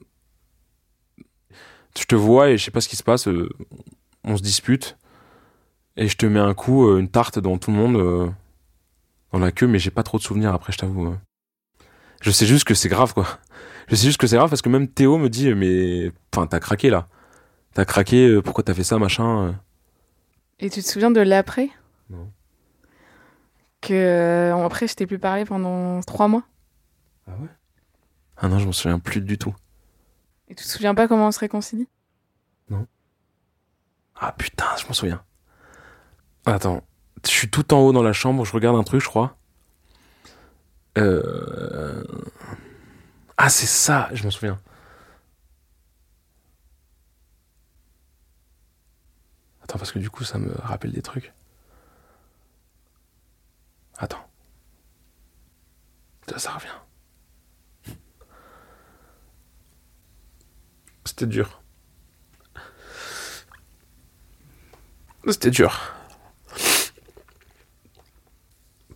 je 1.98 2.06
te 2.06 2.16
vois 2.16 2.52
et 2.52 2.58
je 2.58 2.64
sais 2.64 2.72
pas 2.72 2.80
ce 2.80 2.88
qui 2.88 2.96
se 2.96 3.04
passe. 3.04 3.28
euh, 3.28 3.50
on 4.24 4.38
se 4.38 4.42
dispute 4.42 4.98
et 5.98 6.08
je 6.08 6.16
te 6.16 6.26
mets 6.26 6.40
un 6.40 6.54
coup, 6.54 6.98
une 6.98 7.10
tarte 7.10 7.38
dans 7.38 7.58
tout 7.58 7.72
le 7.72 7.78
monde, 7.78 8.34
dans 9.34 9.40
la 9.40 9.52
queue, 9.52 9.68
mais 9.68 9.78
j'ai 9.78 9.92
pas 9.92 10.04
trop 10.04 10.18
de 10.18 10.24
souvenirs 10.24 10.54
après, 10.54 10.72
je 10.72 10.78
t'avoue. 10.78 11.16
Je 12.26 12.32
sais 12.32 12.48
juste 12.48 12.64
que 12.64 12.74
c'est 12.74 12.90
grave, 12.90 13.14
quoi. 13.14 13.28
Je 13.88 13.94
sais 13.94 14.08
juste 14.08 14.20
que 14.20 14.26
c'est 14.26 14.36
grave 14.36 14.50
parce 14.50 14.64
que 14.64 14.70
même 14.70 14.88
Théo 14.88 15.20
me 15.20 15.30
dit, 15.30 15.54
mais, 15.54 16.12
enfin, 16.34 16.48
t'as 16.48 16.60
craqué 16.60 16.90
là. 16.90 17.06
T'as 17.76 17.86
craqué, 17.86 18.28
euh, 18.28 18.42
pourquoi 18.42 18.64
t'as 18.64 18.74
fait 18.74 18.84
ça, 18.84 18.98
machin. 18.98 19.50
euh. 19.50 19.54
Et 20.58 20.72
tu 20.72 20.82
te 20.82 20.88
souviens 20.88 21.12
de 21.12 21.22
l'après? 21.22 21.70
Non. 22.10 22.32
Que 23.80 23.94
euh, 23.94 24.66
après, 24.66 24.88
je 24.88 24.96
t'ai 24.96 25.06
plus 25.06 25.20
parlé 25.20 25.46
pendant 25.46 26.02
trois 26.02 26.28
mois. 26.28 26.42
Ah 27.28 27.34
ouais? 27.40 27.50
Ah 28.38 28.48
non, 28.48 28.58
je 28.58 28.66
m'en 28.66 28.72
souviens 28.72 28.98
plus 28.98 29.22
du 29.22 29.38
tout. 29.38 29.54
Et 30.48 30.56
tu 30.56 30.64
te 30.64 30.68
souviens 30.70 30.96
pas 30.96 31.08
comment 31.08 31.28
on 31.28 31.32
se 31.32 31.40
réconcilie? 31.40 31.88
Ah 34.16 34.32
putain, 34.32 34.66
je 34.82 34.88
m'en 34.88 34.94
souviens. 34.94 35.22
Attends, 36.48 36.82
je 37.24 37.30
suis 37.30 37.50
tout 37.52 37.72
en 37.72 37.82
haut 37.82 37.92
dans 37.92 38.02
la 38.02 38.14
chambre, 38.14 38.46
je 38.46 38.52
regarde 38.54 38.78
un 38.78 38.84
truc, 38.84 39.02
je 39.02 39.08
crois. 39.10 39.38
Euh... 40.98 42.04
Ah, 43.38 43.50
c'est 43.50 43.66
ça, 43.66 44.10
je 44.14 44.24
m'en 44.24 44.32
souviens. 44.32 44.60
Attends, 49.64 49.78
parce 49.78 49.92
que 49.92 50.00
du 50.00 50.10
coup, 50.10 50.24
ça 50.24 50.38
me 50.38 50.54
rappelle 50.62 50.92
des 50.92 51.02
trucs. 51.02 51.34
Attends. 53.98 54.30
Ça, 56.30 56.40
ça 56.40 56.52
revient. 56.54 57.98
C'était 61.06 61.28
dur. 61.28 61.62
C'était 65.28 65.52
dur. 65.52 65.94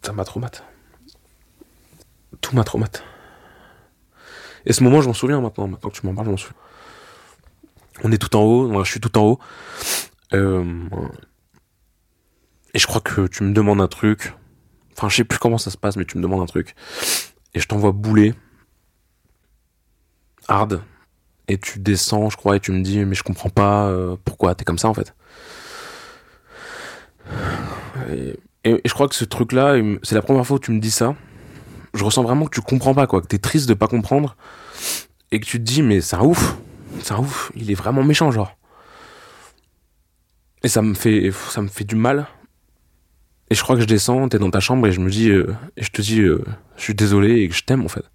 Ça 0.03 0.13
m'a 0.13 0.23
traumatisé. 0.23 0.63
M'a 2.53 2.63
traumatisé. 2.63 3.03
Et 4.65 4.73
ce 4.73 4.83
moment, 4.83 5.01
je 5.01 5.07
m'en 5.07 5.13
souviens 5.13 5.39
maintenant. 5.41 5.67
Maintenant 5.67 5.89
que 5.89 5.95
tu 5.95 6.05
m'en 6.05 6.13
parles, 6.13 6.27
je 6.27 6.31
m'en 6.31 6.37
souviens. 6.37 6.57
On 8.03 8.11
est 8.11 8.17
tout 8.17 8.35
en 8.35 8.41
haut. 8.41 8.83
Je 8.83 8.89
suis 8.89 8.99
tout 8.99 9.17
en 9.17 9.23
haut. 9.23 9.39
Euh, 10.33 10.87
et 12.73 12.79
je 12.79 12.87
crois 12.87 13.01
que 13.01 13.27
tu 13.27 13.43
me 13.43 13.53
demandes 13.53 13.81
un 13.81 13.87
truc. 13.87 14.33
Enfin, 14.93 15.09
je 15.09 15.17
sais 15.17 15.23
plus 15.23 15.39
comment 15.39 15.57
ça 15.57 15.71
se 15.71 15.77
passe, 15.77 15.95
mais 15.95 16.05
tu 16.05 16.17
me 16.17 16.23
demandes 16.23 16.41
un 16.41 16.45
truc. 16.45 16.75
Et 17.53 17.59
je 17.59 17.67
t'envoie 17.67 17.91
bouler. 17.91 18.33
Hard. 20.47 20.81
Et 21.47 21.57
tu 21.57 21.79
descends, 21.79 22.29
je 22.29 22.37
crois, 22.37 22.57
et 22.57 22.59
tu 22.59 22.71
me 22.71 22.83
dis, 22.83 23.03
mais 23.05 23.15
je 23.15 23.23
comprends 23.23 23.49
pas 23.49 23.87
euh, 23.87 24.15
pourquoi 24.23 24.53
t'es 24.53 24.65
comme 24.65 24.77
ça, 24.77 24.87
en 24.87 24.93
fait. 24.93 25.15
Et, 28.11 28.81
je 28.85 28.93
crois 28.93 29.07
que 29.07 29.15
ce 29.15 29.25
truc-là, 29.25 29.75
c'est 30.03 30.15
la 30.15 30.21
première 30.21 30.45
fois 30.45 30.57
où 30.57 30.59
tu 30.59 30.71
me 30.71 30.79
dis 30.79 30.91
ça. 30.91 31.15
Je 31.93 32.03
ressens 32.03 32.24
vraiment 32.24 32.46
que 32.46 32.55
tu 32.55 32.62
comprends 32.62 32.93
pas, 32.93 33.08
quoi. 33.08 33.22
Que 33.22 33.27
t'es 33.27 33.38
triste 33.39 33.67
de 33.67 33.74
pas 33.74 33.88
comprendre. 33.88 34.36
Et 35.31 35.39
que 35.39 35.46
tu 35.46 35.58
te 35.58 35.63
dis, 35.63 35.81
mais 35.81 36.01
c'est 36.01 36.15
un 36.15 36.24
ouf. 36.24 36.58
C'est 37.01 37.13
un 37.13 37.19
ouf. 37.19 37.51
Il 37.55 37.72
est 37.72 37.75
vraiment 37.75 38.03
méchant, 38.03 38.31
genre. 38.31 38.55
Et 40.63 40.67
ça 40.67 40.81
me 40.81 40.93
fait, 40.93 41.31
ça 41.50 41.62
me 41.62 41.67
fait 41.67 41.84
du 41.84 41.96
mal. 41.96 42.27
Et 43.50 43.55
je 43.55 43.63
crois 43.63 43.75
que 43.75 43.81
je 43.81 43.88
descends, 43.88 44.29
t'es 44.29 44.38
dans 44.38 44.51
ta 44.51 44.60
chambre 44.60 44.86
et 44.88 44.91
je 44.91 45.00
me 45.00 45.10
dis, 45.10 45.29
euh, 45.29 45.55
je 45.77 45.89
te 45.89 46.01
dis, 46.01 46.22
euh, 46.22 46.43
je 46.77 46.84
suis 46.84 46.93
désolé 46.93 47.41
et 47.41 47.50
que 47.50 47.55
je 47.55 47.63
t'aime, 47.63 47.84
en 47.84 47.88
fait. 47.88 48.05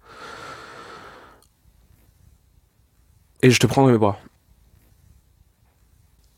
Et 3.41 3.49
je 3.49 3.59
te 3.59 3.67
prends 3.67 3.85
dans 3.85 3.91
mes 3.91 3.97
bras. 3.97 4.17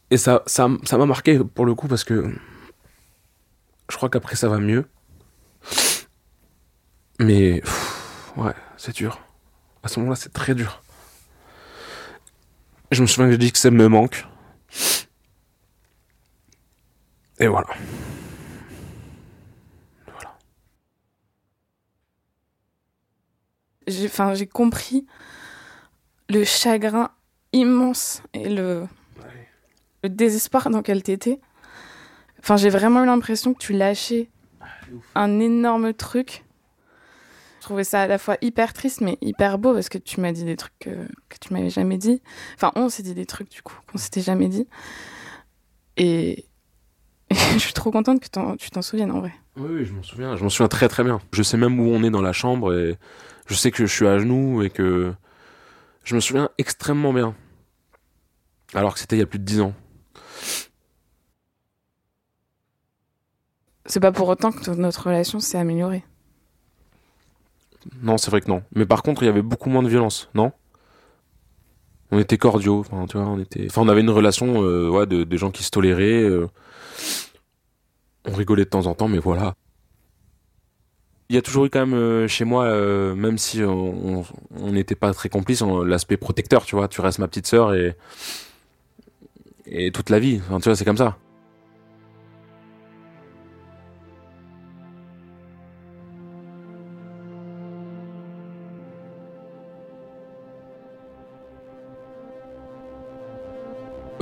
Et 0.10 0.18
ça, 0.18 0.42
ça, 0.46 0.70
ça 0.86 0.98
m'a 0.98 1.06
marqué 1.06 1.40
pour 1.40 1.66
le 1.66 1.76
coup 1.76 1.88
parce 1.88 2.04
que 2.04 2.34
je 3.90 3.96
crois 3.96 4.10
qu'après 4.10 4.36
ça 4.36 4.48
va 4.48 4.58
mieux. 4.58 4.86
Mais 7.20 7.62
pff, 7.62 8.34
ouais, 8.38 8.54
c'est 8.78 8.96
dur. 8.96 9.20
À 9.84 9.88
ce 9.88 10.00
moment-là, 10.00 10.16
c'est 10.16 10.34
très 10.34 10.54
dur. 10.54 10.82
Je 12.92 13.02
me 13.02 13.08
souviens 13.08 13.26
que 13.26 13.32
j'ai 13.32 13.38
dit 13.38 13.52
que 13.52 13.58
ça 13.58 13.72
me 13.72 13.88
manque. 13.88 14.26
Et 17.40 17.48
voilà. 17.48 17.68
J'ai 23.88 24.06
enfin, 24.08 24.34
j'ai 24.34 24.48
compris 24.48 25.06
le 26.30 26.44
chagrin 26.44 27.10
immense 27.54 28.22
et 28.34 28.50
le, 28.50 28.86
le 30.04 30.10
désespoir 30.10 30.70
dans 30.70 30.80
lequel 30.80 31.04
t'étais. 31.04 31.40
Enfin, 32.40 32.58
j'ai 32.58 32.70
vraiment 32.70 33.04
eu 33.04 33.06
l'impression 33.06 33.54
que 33.54 33.60
tu 33.60 33.74
lâchais 33.74 34.30
un 35.16 35.40
énorme 35.40 35.94
truc. 35.94 36.44
Je 37.68 37.70
trouvais 37.74 37.84
ça 37.84 38.04
à 38.04 38.08
la 38.08 38.18
fois 38.18 38.38
hyper 38.40 38.72
triste 38.72 39.02
mais 39.02 39.18
hyper 39.20 39.58
beau 39.58 39.74
parce 39.74 39.90
que 39.90 39.98
tu 39.98 40.22
m'as 40.22 40.32
dit 40.32 40.46
des 40.46 40.56
trucs 40.56 40.80
que, 40.80 40.90
que 41.28 41.38
tu 41.38 41.52
m'avais 41.52 41.70
jamais 41.70 41.98
dit. 41.98 42.22
Enfin, 42.56 42.72
on 42.78 42.88
s'est 42.88 43.04
dit 43.04 43.14
des 43.14 43.26
trucs 43.26 43.52
du 43.52 43.62
coup 43.62 43.76
qu'on 43.92 43.98
s'était 43.98 44.22
jamais 44.22 44.48
dit. 44.48 44.70
Et, 45.98 46.46
et 47.30 47.36
je 47.36 47.58
suis 47.58 47.74
trop 47.74 47.92
contente 47.92 48.22
que 48.22 48.56
tu 48.56 48.70
t'en 48.70 48.82
souviennes 48.82 49.12
en 49.12 49.20
vrai. 49.20 49.34
Oui, 49.58 49.68
oui, 49.70 49.86
je 49.86 49.92
m'en 49.92 50.02
souviens. 50.02 50.38
Je 50.38 50.44
m'en 50.44 50.50
souviens 50.50 50.70
très 50.70 50.88
très 50.88 51.04
bien. 51.04 51.20
Je 51.34 51.44
sais 51.44 51.58
même 51.58 51.78
où 51.78 51.90
on 51.90 52.04
est 52.04 52.10
dans 52.10 52.22
la 52.22 52.32
chambre 52.32 52.74
et 52.74 52.98
je 53.48 53.54
sais 53.54 53.70
que 53.70 53.86
je 53.86 53.94
suis 53.94 54.08
à 54.08 54.18
genoux 54.18 54.64
et 54.64 54.70
que 54.70 55.14
je 56.06 56.16
me 56.16 56.22
souviens 56.22 56.50
extrêmement 56.58 57.12
bien. 57.12 57.36
Alors 58.76 58.94
que 58.94 59.02
c'était 59.02 59.18
il 59.18 59.20
y 59.20 59.24
a 59.24 59.28
plus 59.28 59.40
de 59.40 59.44
10 59.44 59.60
ans. 59.60 59.74
C'est 63.86 64.00
pas 64.00 64.14
pour 64.14 64.30
autant 64.30 64.54
que 64.54 64.72
notre 64.72 65.08
relation 65.08 65.42
s'est 65.42 65.58
améliorée. 65.58 66.06
Non, 68.02 68.18
c'est 68.18 68.32
vrai 68.32 68.42
que 68.42 68.50
non. 68.50 68.64
Mais 68.76 68.86
par 68.86 69.04
contre, 69.04 69.24
il 69.24 69.26
y 69.28 69.30
avait 69.30 69.42
beaucoup 69.42 69.70
moins 69.70 69.84
de 69.84 69.90
violence, 69.90 70.30
non? 70.34 70.52
On 72.12 72.20
était 72.20 72.38
cordiaux, 72.38 72.80
enfin, 72.80 73.06
tu 73.08 73.18
vois, 73.18 73.28
on 73.28 73.40
était... 73.40 73.66
Enfin, 73.70 73.82
on 73.82 73.90
avait 73.90 74.02
une 74.02 74.10
relation, 74.10 74.64
euh, 74.64 74.90
ouais, 74.90 75.06
de, 75.06 75.38
gens 75.38 75.52
qui 75.52 75.64
se 75.64 75.72
toléraient. 75.72 76.24
euh, 76.24 76.48
On 78.26 78.34
rigolait 78.34 78.66
de 78.66 78.70
temps 78.70 78.86
en 78.86 78.94
temps, 78.94 79.08
mais 79.08 79.20
voilà. 79.20 79.56
Il 81.30 81.36
y 81.36 81.40
a 81.40 81.42
toujours 81.42 81.66
eu 81.66 81.70
quand 81.70 81.86
même 81.86 81.94
euh, 81.94 82.28
chez 82.30 82.46
moi, 82.46 82.70
même 83.16 83.38
si 83.38 83.62
on 83.64 84.24
n'était 84.72 84.96
pas 84.96 85.14
très 85.14 85.28
complices, 85.28 85.62
on- 85.62 85.84
l'aspect 85.84 86.16
protecteur, 86.18 86.66
tu 86.66 86.76
vois. 86.76 86.88
Tu 86.88 87.02
restes 87.02 87.20
ma 87.20 87.28
petite 87.28 87.48
sœur 87.48 87.74
et... 87.74 87.96
Et 89.66 89.92
toute 89.92 90.10
la 90.10 90.20
vie, 90.20 90.40
tu 90.40 90.64
vois, 90.64 90.76
c'est 90.76 90.86
comme 90.86 90.98
ça. 90.98 91.18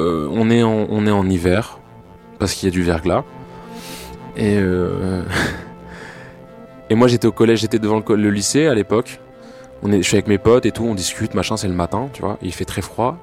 Euh, 0.06 0.28
on, 0.32 0.52
est 0.52 1.12
en, 1.12 1.30
hiver, 1.30 1.80
parce 2.38 2.54
qu'il 2.54 2.70
y 2.70 2.72
a 2.72 2.74
du 2.74 2.84
verglas. 2.84 3.24
Et, 4.38 4.58
euh, 4.58 5.24
et 6.90 6.96
moi 6.96 7.08
j'étais 7.08 7.28
au 7.28 7.32
collège, 7.32 7.62
j'étais 7.62 7.80
devant 7.80 8.04
le, 8.08 8.30
lycée 8.30 8.68
à 8.68 8.76
l'époque. 8.76 9.20
Je 9.84 10.02
suis 10.02 10.16
avec 10.16 10.28
mes 10.28 10.38
potes 10.38 10.66
et 10.66 10.72
tout, 10.72 10.84
on 10.84 10.96
discute, 10.96 11.34
machin, 11.34 11.58
c'est 11.58 11.68
le 11.68 11.74
matin, 11.74 12.10
tu 12.14 12.22
vois. 12.22 12.38
Il 12.42 12.54
fait 12.54 12.66
très 12.66 12.82
froid, 12.82 13.18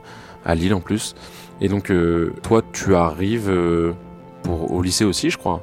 à 0.44 0.54
Lille 0.54 0.74
en 0.74 0.80
plus. 0.80 1.14
Et 1.60 1.68
donc 1.68 1.90
euh, 1.90 2.32
toi 2.42 2.62
tu 2.72 2.94
arrives 2.94 3.52
au 4.48 4.82
lycée 4.82 5.04
aussi, 5.04 5.30
je 5.30 5.38
crois. 5.38 5.62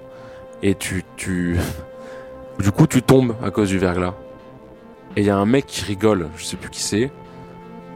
Et 0.64 0.76
tu, 0.76 1.04
tu... 1.18 1.58
Du 2.60 2.72
coup 2.72 2.88
tu 2.88 3.02
tombes 3.02 3.36
à 3.44 3.52
cause 3.52 3.70
du 3.70 3.78
verglas. 3.78 4.14
Et 5.16 5.22
il 5.22 5.26
y 5.26 5.30
a 5.30 5.38
un 5.38 5.46
mec 5.46 5.66
qui 5.66 5.86
rigole, 5.86 6.28
je 6.38 6.44
sais 6.44 6.58
plus 6.58 6.70
qui 6.70 6.82
c'est. 6.82 7.12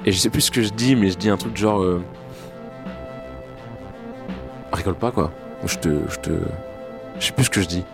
Et 0.05 0.11
je 0.11 0.17
sais 0.17 0.29
plus 0.29 0.41
ce 0.41 0.51
que 0.51 0.61
je 0.61 0.69
dis, 0.69 0.95
mais 0.95 1.09
je 1.09 1.17
dis 1.17 1.29
un 1.29 1.37
truc 1.37 1.55
genre... 1.55 1.81
rigole 4.83 4.95
pas 4.95 5.11
quoi. 5.11 5.31
Je 5.65 5.77
te, 5.77 5.89
je 6.09 6.19
te, 6.19 6.31
je 7.19 7.25
sais 7.25 7.31
plus 7.31 7.45
ce 7.45 7.49
que 7.49 7.61
je 7.61 7.67
dis. 7.67 7.85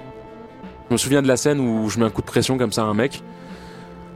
Je 0.88 0.93
me 0.93 0.97
souviens 0.97 1.21
de 1.21 1.28
la 1.28 1.38
scène 1.38 1.60
où 1.60 1.88
je 1.88 1.99
mets 1.99 2.06
un 2.06 2.10
coup 2.10 2.21
de 2.21 2.25
pression 2.25 2.58
comme 2.58 2.71
ça 2.71 2.82
à 2.82 2.86
un 2.86 2.95
mec. 2.95 3.21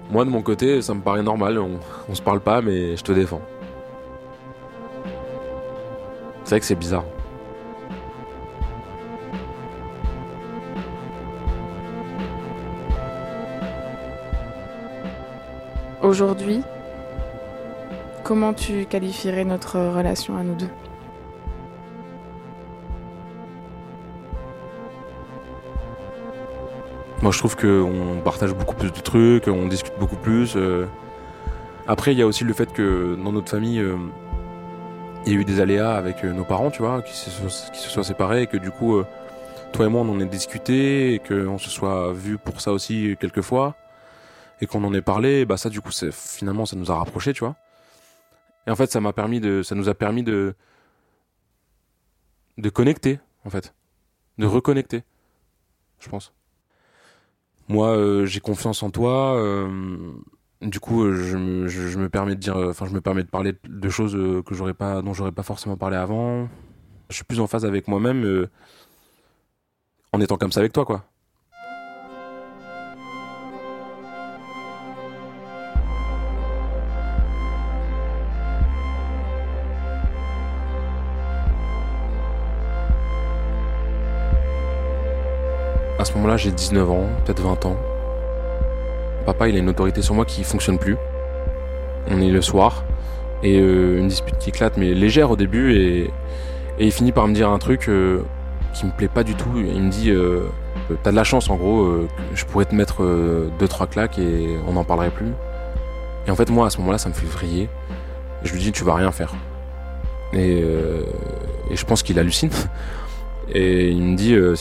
Moi 0.10 0.26
de 0.26 0.32
mon 0.32 0.42
côté, 0.42 0.82
ça 0.82 0.96
me 0.96 1.02
paraît 1.02 1.22
normal. 1.22 1.60
On, 1.60 1.80
on 2.10 2.16
se 2.16 2.22
parle 2.22 2.40
pas, 2.40 2.62
mais 2.62 2.98
je 2.98 3.04
te 3.04 3.12
défends. 3.12 3.42
C'est 6.44 6.50
vrai 6.50 6.60
que 6.60 6.66
c'est 6.66 6.76
bizarre. 6.76 7.06
Aujourd'hui, 16.02 16.64
comment 18.24 18.54
tu 18.54 18.86
qualifierais 18.86 19.46
notre 19.46 19.80
relation 19.80 20.36
à 20.36 20.44
nous 20.44 20.56
deux? 20.56 20.70
Moi, 27.24 27.32
je 27.32 27.38
trouve 27.38 27.56
qu'on 27.56 28.20
partage 28.22 28.54
beaucoup 28.54 28.76
plus 28.76 28.92
de 28.92 29.00
trucs, 29.00 29.48
on 29.48 29.68
discute 29.70 29.94
beaucoup 29.98 30.18
plus. 30.18 30.58
euh. 30.58 30.86
Après, 31.88 32.12
il 32.12 32.20
y 32.20 32.22
a 32.22 32.28
aussi 32.28 32.44
le 32.44 32.52
fait 32.52 32.74
que 32.74 33.16
dans 33.16 33.32
notre 33.32 33.50
famille, 33.50 33.80
euh, 33.80 33.96
il 35.26 35.32
y 35.32 35.36
a 35.38 35.40
eu 35.40 35.46
des 35.46 35.62
aléas 35.62 35.96
avec 35.96 36.26
euh, 36.26 36.34
nos 36.34 36.44
parents, 36.44 36.70
tu 36.70 36.82
vois, 36.82 37.02
qui 37.02 37.16
se, 37.16 37.30
se 37.30 37.90
soient 37.90 38.04
séparés 38.04 38.42
et 38.42 38.48
que 38.48 38.58
du 38.58 38.72
coup, 38.72 39.02
toi 39.72 39.86
et 39.86 39.90
moi, 39.90 40.02
on 40.02 40.10
en 40.10 40.20
ait 40.20 40.26
discuté 40.26 41.14
et 41.14 41.20
qu'on 41.20 41.58
se 41.58 41.70
soit 41.70 42.12
vu 42.12 42.38
pour 42.38 42.60
ça 42.60 42.74
aussi 42.74 43.16
quelques 43.22 43.40
fois 43.42 43.78
et 44.60 44.68
qu'on 44.68 44.84
en 44.84 44.94
ait 44.94 45.02
parlé. 45.02 45.46
Bah 45.46 45.56
ça, 45.56 45.70
du 45.70 45.80
coup, 45.80 45.92
finalement, 46.12 46.66
ça 46.66 46.76
nous 46.76 46.92
a 46.92 46.96
rapprochés, 46.96 47.32
tu 47.32 47.46
vois. 47.46 47.56
Et 48.68 48.72
en 48.72 48.76
fait, 48.76 48.92
ça 48.92 49.00
m'a 49.00 49.14
permis 49.14 49.40
de, 49.40 49.64
ça 49.64 49.76
nous 49.76 49.88
a 49.88 49.94
permis 49.94 50.24
de 50.24 50.56
de 52.58 52.70
connecter, 52.70 53.22
en 53.46 53.50
fait, 53.50 53.74
de 54.40 54.46
reconnecter, 54.46 55.04
je 56.02 56.10
pense. 56.10 56.34
Moi, 57.69 57.95
euh, 57.95 58.26
j'ai 58.26 58.39
confiance 58.39 58.84
en 58.84 58.89
toi. 58.89 59.36
euh, 59.38 60.12
Du 60.62 60.80
coup, 60.80 61.04
euh, 61.04 61.15
je 61.15 61.38
me, 61.97 62.10
permets 62.10 62.36
de 62.36 62.39
dire, 62.39 62.56
enfin, 62.58 62.86
je 62.86 62.93
me 62.93 63.02
permets 63.02 63.23
de 63.23 63.30
parler 63.30 63.54
de 63.63 63.89
choses 63.89 64.13
que 64.45 64.56
j'aurais 64.56 64.73
pas, 64.73 65.02
dont 65.02 65.13
j'aurais 65.13 65.32
pas 65.32 65.43
forcément 65.43 65.78
parlé 65.78 65.97
avant. 65.97 66.47
Je 67.10 67.15
suis 67.15 67.26
plus 67.26 67.39
en 67.39 67.47
phase 67.47 67.65
avec 67.65 67.88
moi-même 67.88 68.47
en 70.13 70.21
étant 70.21 70.38
comme 70.38 70.52
ça 70.52 70.60
avec 70.62 70.73
toi, 70.73 70.86
quoi. 70.86 71.12
À 86.04 86.06
ce 86.06 86.12
moment-là, 86.16 86.36
j'ai 86.36 86.52
19 86.52 86.92
ans, 86.92 87.08
peut-être 87.24 87.42
20 87.42 87.66
ans. 87.66 87.78
Papa, 89.26 89.48
il 89.48 89.56
a 89.56 89.60
une 89.60 89.70
autorité 89.70 90.02
sur 90.02 90.13
moi 90.13 90.26
qui 90.26 90.44
fonctionne 90.44 90.78
plus. 90.78 90.98
On 92.10 92.20
est 92.20 92.30
le 92.30 92.42
soir 92.42 92.84
et 93.42 93.58
euh, 93.58 94.00
une 94.00 94.10
dispute 94.10 94.38
qui 94.38 94.50
éclate, 94.50 94.76
mais 94.76 94.94
légère 94.94 95.32
au 95.32 95.38
début, 95.38 95.74
et, 95.78 96.12
il 96.78 96.92
finit 96.92 97.13
par 97.13 97.26
me 97.30 97.34
dire 97.34 97.50
un 97.50 97.58
truc 97.58 97.88
euh, 97.88 98.22
qui 98.74 98.86
me 98.86 98.92
plaît 98.92 99.08
pas 99.08 99.24
du 99.24 99.34
tout. 99.36 99.48
Il 99.56 99.82
me 99.82 99.89
dit 99.89 100.12
euh, 100.12 100.42
T'as 101.04 101.12
de 101.12 101.16
la 101.16 101.24
chance, 101.24 101.50
en 101.50 101.56
gros, 101.56 101.84
euh, 101.84 102.10
je 102.34 102.44
pourrais 102.44 102.66
te 102.66 102.76
mettre 102.76 103.02
euh, 103.02 103.48
deux, 103.58 103.70
trois 103.70 103.88
claques 103.88 104.20
et 104.20 104.58
on 104.68 104.74
n'en 104.74 104.84
parlerait 104.84 105.10
plus. 105.10 105.32
Et 106.28 106.32
en 106.32 106.36
fait, 106.36 106.50
moi, 106.50 106.68
à 106.68 106.70
ce 106.70 106.80
moment-là, 106.80 106.98
ça 106.98 107.08
me 107.08 107.13
fait 107.13 107.28
vriller. 107.28 107.70
Je 108.44 108.52
lui 108.52 108.60
dis 108.60 108.74
Tu 108.74 108.84
vas 108.84 108.96
rien 108.96 109.13
faire. 109.13 109.34
Euh, 110.34 111.04
et 111.70 111.78
je 111.78 111.86
pense 111.86 112.04
qu'il 112.04 112.20
hallucine. 112.20 112.50
Et 113.50 113.90
il 113.90 114.02
me 114.02 114.16
dit 114.16 114.34
euh, 114.36 114.56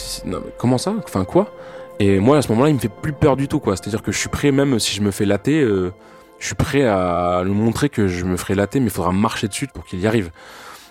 Comment 0.57 0.77
ça? 0.77 0.93
Enfin, 1.03 1.25
quoi? 1.25 1.53
Et 1.99 2.19
moi, 2.19 2.37
à 2.37 2.41
ce 2.41 2.49
moment-là, 2.49 2.69
il 2.69 2.75
me 2.75 2.79
fait 2.79 2.89
plus 2.89 3.13
peur 3.13 3.37
du 3.37 3.47
tout, 3.47 3.59
quoi. 3.59 3.75
C'est-à-dire 3.75 4.01
que 4.01 4.11
je 4.11 4.17
suis 4.17 4.29
prêt, 4.29 4.51
même 4.51 4.79
si 4.79 4.95
je 4.95 5.01
me 5.01 5.11
fais 5.11 5.25
latter, 5.25 5.61
euh, 5.61 5.91
je 6.39 6.47
suis 6.47 6.55
prêt 6.55 6.83
à 6.85 7.41
lui 7.45 7.53
montrer 7.53 7.89
que 7.89 8.07
je 8.07 8.25
me 8.25 8.35
ferai 8.37 8.55
latter, 8.55 8.79
mais 8.79 8.87
il 8.87 8.91
faudra 8.91 9.11
marcher 9.11 9.47
dessus 9.47 9.67
pour 9.67 9.85
qu'il 9.85 9.99
y 9.99 10.07
arrive. 10.07 10.31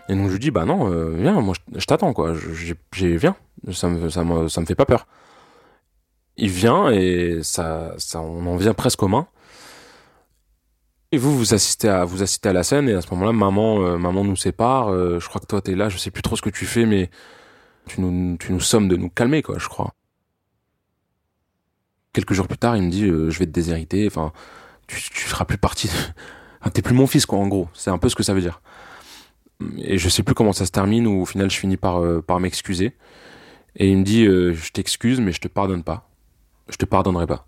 Et 0.08 0.14
donc 0.14 0.28
je 0.28 0.32
lui 0.32 0.38
dis 0.40 0.50
Bah 0.50 0.64
non, 0.64 0.90
euh, 0.92 1.14
viens, 1.18 1.40
moi 1.40 1.54
je, 1.74 1.80
je 1.80 1.86
t'attends, 1.86 2.12
quoi. 2.12 2.34
Je- 2.34 2.74
j'ai- 2.94 3.16
viens, 3.16 3.36
ça 3.72 3.88
me, 3.88 4.08
ça, 4.10 4.24
me, 4.24 4.48
ça 4.48 4.60
me 4.60 4.66
fait 4.66 4.74
pas 4.74 4.86
peur. 4.86 5.06
Il 6.36 6.48
vient 6.50 6.90
et 6.90 7.40
ça, 7.42 7.94
ça, 7.98 8.20
on 8.20 8.46
en 8.46 8.56
vient 8.56 8.74
presque 8.74 9.02
aux 9.02 9.08
mains. 9.08 9.26
Et 11.12 11.18
vous, 11.18 11.36
vous 11.36 11.52
assistez 11.54 11.88
à, 11.88 12.04
vous 12.04 12.22
assistez 12.22 12.48
à 12.48 12.52
la 12.54 12.62
scène 12.62 12.88
et 12.88 12.94
à 12.94 13.02
ce 13.02 13.10
moment-là, 13.10 13.32
maman, 13.32 13.82
euh, 13.82 13.98
maman 13.98 14.24
nous 14.24 14.36
sépare. 14.36 14.88
euh, 14.90 15.18
je 15.20 15.28
crois 15.28 15.40
que 15.40 15.46
toi 15.46 15.60
t'es 15.60 15.74
là, 15.74 15.88
je 15.90 15.98
sais 15.98 16.10
plus 16.10 16.22
trop 16.22 16.36
ce 16.36 16.42
que 16.42 16.48
tu 16.50 16.64
fais, 16.64 16.86
mais 16.86 17.10
tu 17.86 18.00
nous, 18.00 18.36
tu 18.38 18.52
nous 18.52 18.60
sommes 18.60 18.88
de 18.88 18.96
nous 18.96 19.10
calmer, 19.10 19.42
quoi, 19.42 19.58
je 19.58 19.68
crois. 19.68 19.92
Quelques 22.12 22.34
jours 22.34 22.48
plus 22.48 22.58
tard, 22.58 22.76
il 22.76 22.82
me 22.82 22.90
dit 22.90 23.04
euh, 23.04 23.30
je 23.30 23.38
vais 23.38 23.46
te 23.46 23.50
déshériter. 23.50 24.06
Enfin, 24.06 24.32
tu, 24.86 25.00
tu 25.00 25.24
feras 25.24 25.44
plus 25.44 25.58
partie. 25.58 25.88
De... 25.88 26.70
T'es 26.70 26.82
plus 26.82 26.94
mon 26.94 27.06
fils, 27.06 27.26
quoi. 27.26 27.38
En 27.38 27.48
gros, 27.48 27.68
c'est 27.74 27.90
un 27.90 27.98
peu 27.98 28.08
ce 28.08 28.14
que 28.14 28.22
ça 28.22 28.34
veut 28.34 28.40
dire. 28.40 28.60
Et 29.78 29.98
je 29.98 30.08
sais 30.08 30.22
plus 30.22 30.34
comment 30.34 30.52
ça 30.52 30.66
se 30.66 30.70
termine 30.70 31.06
ou 31.06 31.22
au 31.22 31.24
final 31.24 31.50
je 31.50 31.56
finis 31.56 31.76
par 31.76 32.02
euh, 32.02 32.20
par 32.20 32.40
m'excuser. 32.40 32.96
Et 33.76 33.90
il 33.90 33.98
me 33.98 34.04
dit 34.04 34.24
euh, 34.24 34.52
je 34.54 34.70
t'excuse, 34.72 35.20
mais 35.20 35.32
je 35.32 35.40
te 35.40 35.48
pardonne 35.48 35.82
pas. 35.82 36.08
Je 36.68 36.76
te 36.76 36.84
pardonnerai 36.84 37.26
pas. 37.26 37.46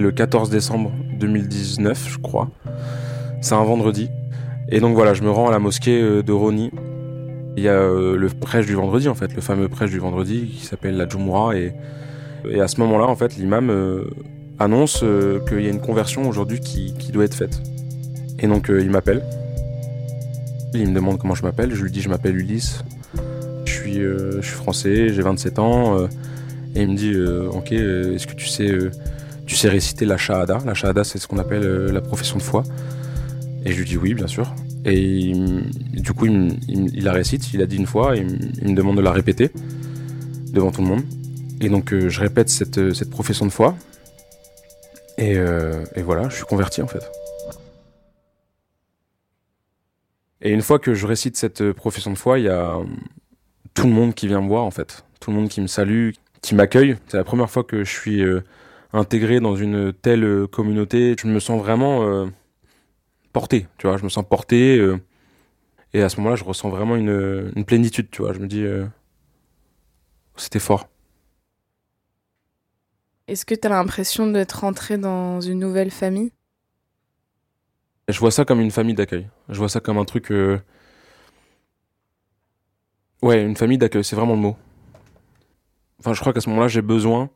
Le 0.00 0.12
14 0.12 0.50
décembre 0.50 0.92
2019, 1.18 2.08
je 2.08 2.18
crois. 2.18 2.50
C'est 3.40 3.54
un 3.54 3.64
vendredi. 3.64 4.10
Et 4.70 4.80
donc 4.80 4.94
voilà, 4.94 5.14
je 5.14 5.22
me 5.22 5.30
rends 5.30 5.48
à 5.48 5.50
la 5.50 5.58
mosquée 5.58 6.00
euh, 6.00 6.22
de 6.22 6.32
Roni. 6.32 6.70
Il 7.56 7.62
y 7.62 7.68
a 7.68 7.72
euh, 7.72 8.16
le 8.16 8.28
prêche 8.28 8.66
du 8.66 8.74
vendredi, 8.74 9.08
en 9.08 9.14
fait, 9.14 9.34
le 9.34 9.40
fameux 9.40 9.68
prêche 9.68 9.90
du 9.90 9.98
vendredi 9.98 10.46
qui 10.46 10.66
s'appelle 10.66 10.96
la 10.96 11.08
Jumu'ah. 11.08 11.56
Et, 11.56 11.72
à 12.60 12.68
ce 12.68 12.78
moment-là, 12.80 13.06
en 13.06 13.16
fait, 13.16 13.36
l'imam 13.36 13.70
euh, 13.70 14.04
annonce 14.58 15.04
qu'il 15.48 15.60
y 15.60 15.66
a 15.66 15.70
une 15.70 15.80
conversion 15.80 16.28
aujourd'hui 16.28 16.60
qui, 16.60 16.92
doit 17.12 17.24
être 17.24 17.34
faite. 17.34 17.60
Et 18.38 18.46
donc 18.46 18.68
il 18.68 18.90
m'appelle. 18.90 19.24
Il 20.72 20.88
me 20.90 20.94
demande 20.94 21.18
comment 21.18 21.34
je 21.34 21.42
m'appelle. 21.42 21.74
Je 21.74 21.82
lui 21.82 21.90
dis 21.90 22.00
je 22.00 22.08
m'appelle 22.08 22.36
Ulysse. 22.36 22.84
Je 23.64 23.72
suis, 23.72 23.94
je 23.94 24.40
suis 24.40 24.54
français, 24.54 25.08
j'ai 25.08 25.22
27 25.22 25.58
ans. 25.58 25.98
et 26.76 26.82
il 26.82 26.90
me 26.90 26.96
dit 26.96 27.14
ok, 27.50 27.72
est-ce 27.72 28.26
que 28.28 28.34
tu 28.34 28.46
sais, 28.46 28.70
sais 29.58 29.68
réciter 29.68 30.04
la 30.04 30.16
shahada 30.16 30.58
La 30.64 30.74
shahada, 30.74 31.04
c'est 31.04 31.18
ce 31.18 31.26
qu'on 31.26 31.38
appelle 31.38 31.64
euh, 31.64 31.92
la 31.92 32.00
profession 32.00 32.36
de 32.36 32.42
foi. 32.42 32.62
Et 33.64 33.72
je 33.72 33.78
lui 33.78 33.84
dis 33.84 33.96
oui, 33.96 34.14
bien 34.14 34.26
sûr. 34.26 34.54
Et 34.84 35.32
du 35.92 36.12
coup, 36.12 36.26
il, 36.26 37.04
la 37.04 37.12
récite. 37.12 37.52
Il 37.52 37.60
a 37.60 37.66
dit 37.66 37.76
une 37.76 37.86
fois. 37.86 38.16
Et 38.16 38.20
il, 38.20 38.70
me- 38.70 38.74
demande 38.74 38.96
de 38.96 39.02
la 39.02 39.12
répéter 39.12 39.50
devant 40.52 40.70
tout 40.70 40.80
le 40.82 40.88
monde. 40.88 41.02
Et 41.60 41.68
donc 41.68 41.92
euh, 41.92 42.08
je 42.08 42.20
répète 42.20 42.48
cette, 42.48 42.78
euh, 42.78 42.94
cette 42.94 43.10
profession 43.10 43.44
de 43.46 43.50
foi. 43.50 43.76
Et, 45.18 45.36
voilà, 46.02 46.28
je 46.28 46.36
suis 46.36 46.44
converti 46.44 46.80
en 46.80 46.86
fait. 46.86 47.02
Et 50.40 50.52
une 50.52 50.62
fois 50.62 50.78
que 50.78 50.94
je 50.94 51.04
récite 51.08 51.36
cette 51.36 51.72
profession 51.72 52.12
de 52.12 52.16
foi, 52.16 52.38
il 52.38 52.44
y 52.44 52.48
a 52.48 52.76
euh, 52.76 52.84
tout 53.74 53.88
le 53.88 53.92
monde 53.92 54.14
qui 54.14 54.28
vient 54.28 54.40
me 54.40 54.46
voir 54.46 54.64
en 54.64 54.70
fait. 54.70 55.04
Tout 55.18 55.32
le 55.32 55.36
monde 55.36 55.48
qui 55.48 55.60
me 55.60 55.66
salue, 55.66 56.10
qui 56.40 56.54
m'accueille. 56.54 56.96
C'est 57.08 57.16
la 57.16 57.24
première 57.24 57.50
fois 57.50 57.64
que 57.64 57.82
je 57.82 57.90
suis 57.90 58.22
intégré 58.92 59.40
dans 59.40 59.56
une 59.56 59.92
telle 59.92 60.24
euh, 60.24 60.46
communauté. 60.46 61.14
Je 61.18 61.26
me 61.26 61.40
sens 61.40 61.60
vraiment 61.60 62.02
euh, 62.04 62.26
porté, 63.32 63.66
tu 63.78 63.86
vois. 63.86 63.96
Je 63.96 64.04
me 64.04 64.08
sens 64.08 64.24
porté. 64.28 64.78
euh, 64.78 64.98
et 65.94 66.02
à 66.02 66.08
ce 66.08 66.18
moment-là, 66.18 66.36
je 66.36 66.44
ressens 66.44 66.68
vraiment 66.68 66.96
une, 66.96 67.52
une 67.56 67.64
plénitude, 67.64 68.10
tu 68.10 68.22
vois. 68.22 68.32
Je 68.32 68.38
me 68.40 68.46
dis, 68.46 68.62
euh, 68.62 68.86
c'était 70.36 70.58
fort. 70.58 70.88
Est-ce 73.26 73.44
que 73.44 73.54
tu 73.54 73.66
as 73.66 73.70
l'impression 73.70 74.26
d'être 74.26 74.60
rentré 74.60 74.98
dans 74.98 75.40
une 75.40 75.58
nouvelle 75.58 75.90
famille? 75.90 76.32
Je 78.08 78.18
vois 78.18 78.30
ça 78.30 78.44
comme 78.46 78.60
une 78.60 78.70
famille 78.70 78.94
d'accueil. 78.94 79.28
Je 79.50 79.58
vois 79.58 79.68
ça 79.68 79.80
comme 79.80 79.98
un 79.98 80.04
truc. 80.06 80.32
Ouais, 83.20 83.42
une 83.42 83.56
famille 83.56 83.78
d'accueil, 83.78 84.04
c'est 84.04 84.16
vraiment 84.16 84.34
le 84.34 84.40
mot. 84.40 84.56
Enfin, 85.98 86.14
je 86.14 86.20
crois 86.20 86.32
qu'à 86.32 86.40
ce 86.40 86.48
moment-là, 86.48 86.68
j'ai 86.68 86.82
besoin 86.82 87.28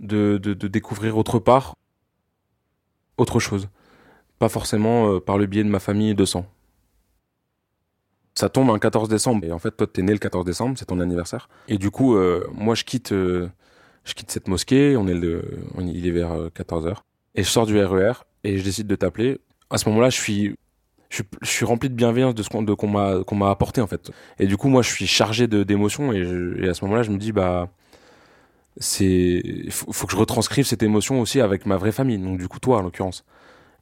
de, 0.00 0.38
de, 0.38 0.68
découvrir 0.68 1.16
autre 1.16 1.38
part 1.38 1.76
autre 3.16 3.38
chose. 3.38 3.68
Pas 4.38 4.48
forcément 4.48 5.12
euh, 5.12 5.20
par 5.20 5.36
le 5.36 5.46
biais 5.46 5.62
de 5.62 5.68
ma 5.68 5.78
famille 5.78 6.14
de 6.14 6.24
sang. 6.24 6.46
Ça 8.34 8.48
tombe 8.48 8.70
un 8.70 8.78
14 8.78 9.08
décembre. 9.10 9.44
Et 9.44 9.52
en 9.52 9.58
fait, 9.58 9.76
toi, 9.76 9.86
t'es 9.86 10.00
né 10.02 10.12
le 10.12 10.18
14 10.18 10.46
décembre, 10.46 10.78
c'est 10.78 10.86
ton 10.86 11.00
anniversaire. 11.00 11.50
Et 11.68 11.76
du 11.76 11.90
coup, 11.90 12.16
euh, 12.16 12.46
moi, 12.54 12.74
je 12.74 12.84
quitte, 12.84 13.12
euh, 13.12 13.48
je 14.04 14.14
quitte 14.14 14.30
cette 14.30 14.48
mosquée. 14.48 14.96
On 14.96 15.06
est 15.06 15.20
on- 15.74 15.86
il 15.86 16.06
est 16.06 16.10
vers 16.10 16.50
14h. 16.54 17.04
Et 17.34 17.42
je 17.42 17.48
sors 17.48 17.66
du 17.66 17.78
RER 17.78 18.12
et 18.44 18.56
je 18.56 18.64
décide 18.64 18.86
de 18.86 18.96
t'appeler. 18.96 19.38
À 19.68 19.76
ce 19.76 19.88
moment-là, 19.90 20.08
je 20.08 20.18
suis, 20.18 20.56
je 21.10 21.22
suis, 21.42 21.66
rempli 21.66 21.90
de 21.90 21.94
bienveillance 21.94 22.34
de 22.34 22.42
ce 22.42 22.48
qu'on, 22.48 22.62
m'a, 22.88 23.22
qu'on 23.24 23.36
m'a 23.36 23.50
apporté, 23.50 23.82
en 23.82 23.86
fait. 23.86 24.10
Et 24.38 24.46
du 24.46 24.56
coup, 24.56 24.68
moi, 24.68 24.80
je 24.80 24.88
suis 24.88 25.06
chargé 25.06 25.46
d'émotions 25.46 26.12
et, 26.12 26.20
et 26.62 26.68
à 26.68 26.74
ce 26.74 26.84
moment-là, 26.86 27.02
je 27.02 27.10
me 27.10 27.18
dis, 27.18 27.32
bah, 27.32 27.68
c'est, 28.80 29.42
faut, 29.70 30.06
que 30.06 30.12
je 30.12 30.16
retranscrive 30.16 30.66
cette 30.66 30.82
émotion 30.82 31.20
aussi 31.20 31.40
avec 31.40 31.66
ma 31.66 31.76
vraie 31.76 31.92
famille. 31.92 32.18
Donc, 32.18 32.38
du 32.38 32.48
coup, 32.48 32.58
toi, 32.58 32.78
en 32.78 32.82
l'occurrence. 32.82 33.24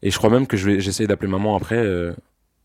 Et 0.03 0.11
je 0.11 0.19
crois 0.19 0.31
même 0.31 0.47
que 0.47 0.57
je 0.57 0.67
vais, 0.71 0.81
j'essaye 0.81 1.07
d'appeler 1.07 1.31
maman 1.31 1.57
après, 1.57 1.79
euh, 1.79 2.13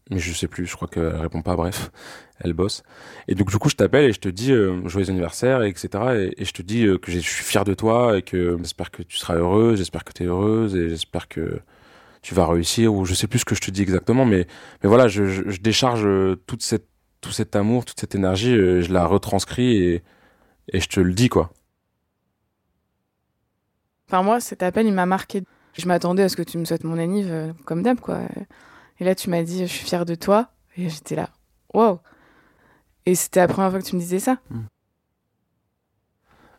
mais 0.09 0.19
je 0.19 0.33
sais 0.33 0.47
plus, 0.47 0.65
je 0.65 0.75
crois 0.75 0.87
qu'elle 0.87 1.15
répond 1.15 1.41
pas, 1.41 1.55
bref, 1.55 1.91
elle 2.39 2.53
bosse. 2.53 2.83
Et 3.27 3.35
donc, 3.35 3.49
du 3.49 3.57
coup, 3.57 3.69
je 3.69 3.75
t'appelle 3.75 4.05
et 4.05 4.13
je 4.13 4.19
te 4.19 4.29
dis 4.29 4.51
euh, 4.51 4.87
joyeux 4.87 5.09
anniversaire, 5.09 5.63
et 5.63 5.69
etc. 5.69 6.31
Et, 6.37 6.45
je 6.45 6.51
te 6.51 6.61
dis 6.61 6.85
euh, 6.85 6.97
que 6.97 7.11
je 7.11 7.19
suis 7.19 7.43
fier 7.43 7.63
de 7.63 7.73
toi 7.73 8.17
et 8.17 8.21
que 8.21 8.57
j'espère 8.59 8.91
que 8.91 9.03
tu 9.03 9.17
seras 9.17 9.35
heureuse, 9.35 9.77
j'espère 9.77 10.03
que 10.03 10.13
tu 10.13 10.23
es 10.23 10.25
heureuse 10.27 10.75
et 10.75 10.89
j'espère 10.89 11.27
que 11.27 11.61
tu 12.23 12.33
vas 12.33 12.47
réussir, 12.47 12.93
ou 12.93 13.05
je 13.05 13.13
sais 13.13 13.27
plus 13.27 13.39
ce 13.39 13.45
que 13.45 13.53
je 13.53 13.61
te 13.61 13.69
dis 13.69 13.81
exactement, 13.83 14.25
mais, 14.25 14.47
mais 14.81 14.89
voilà, 14.89 15.07
je, 15.07 15.25
je, 15.27 15.43
je 15.45 15.61
décharge 15.61 16.05
euh, 16.05 16.35
toute 16.47 16.63
cette, 16.63 16.87
tout 17.21 17.31
cet 17.31 17.55
amour, 17.55 17.85
toute 17.85 17.99
cette 17.99 18.15
énergie, 18.15 18.55
euh, 18.55 18.81
je 18.81 18.91
la 18.93 19.05
retranscris 19.05 19.75
et, 19.77 20.03
et 20.71 20.79
je 20.79 20.87
te 20.87 20.99
le 20.99 21.13
dis, 21.13 21.29
quoi. 21.29 21.53
Enfin, 24.13 24.21
moi, 24.21 24.39
cet 24.39 24.61
appel, 24.61 24.85
il 24.85 24.93
m'a 24.93 25.07
marqué. 25.07 25.41
Je 25.75 25.87
m'attendais 25.87 26.21
à 26.21 26.29
ce 26.29 26.35
que 26.35 26.43
tu 26.43 26.59
me 26.59 26.65
souhaites 26.65 26.83
mon 26.83 26.99
anniv, 26.99 27.25
euh, 27.31 27.51
comme 27.65 27.81
d'hab, 27.81 27.99
quoi. 27.99 28.19
Et 28.99 29.03
là, 29.03 29.15
tu 29.15 29.31
m'as 29.31 29.41
dit, 29.41 29.65
je 29.65 29.73
suis 29.73 29.87
fière 29.87 30.05
de 30.05 30.13
toi. 30.13 30.51
Et 30.77 30.87
j'étais 30.87 31.15
là, 31.15 31.31
wow. 31.73 31.99
Et 33.07 33.15
c'était 33.15 33.39
la 33.39 33.47
première 33.47 33.71
fois 33.71 33.79
que 33.79 33.85
tu 33.85 33.95
me 33.95 33.99
disais 33.99 34.19
ça. 34.19 34.37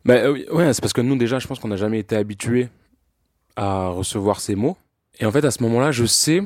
Bah, 0.05 0.14
euh, 0.14 0.73
c'est 0.73 0.81
parce 0.81 0.93
que 0.93 1.01
nous, 1.01 1.14
déjà, 1.14 1.38
je 1.38 1.47
pense 1.47 1.61
qu'on 1.61 1.69
n'a 1.69 1.77
jamais 1.77 2.01
été 2.01 2.17
habitués 2.17 2.71
à 3.55 3.87
recevoir 3.87 4.40
ces 4.40 4.57
mots. 4.57 4.77
Et 5.21 5.25
en 5.25 5.31
fait, 5.31 5.45
à 5.45 5.53
ce 5.53 5.62
moment-là, 5.62 5.93
je 5.93 6.07
sais 6.07 6.40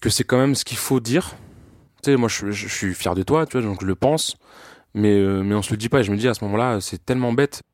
que 0.00 0.08
c'est 0.08 0.22
quand 0.22 0.38
même 0.38 0.54
ce 0.54 0.64
qu'il 0.64 0.78
faut 0.78 1.00
dire. 1.00 1.34
Tu 2.00 2.12
sais, 2.12 2.16
moi, 2.16 2.28
je, 2.28 2.52
je, 2.52 2.68
suis 2.68 2.94
fier 2.94 3.16
de 3.16 3.24
toi, 3.24 3.44
tu 3.44 3.58
vois, 3.58 3.66
donc 3.66 3.80
je 3.80 3.86
le 3.86 3.96
pense. 3.96 4.36
Mais, 4.94 5.18
euh, 5.18 5.42
mais 5.42 5.56
on 5.56 5.62
se 5.62 5.72
le 5.72 5.78
dit 5.78 5.88
pas. 5.88 5.98
Et 5.98 6.04
je 6.04 6.12
me 6.12 6.16
dis, 6.16 6.28
à 6.28 6.34
ce 6.34 6.44
moment-là, 6.44 6.80
c'est 6.80 7.04
tellement 7.04 7.32
bête. 7.32 7.64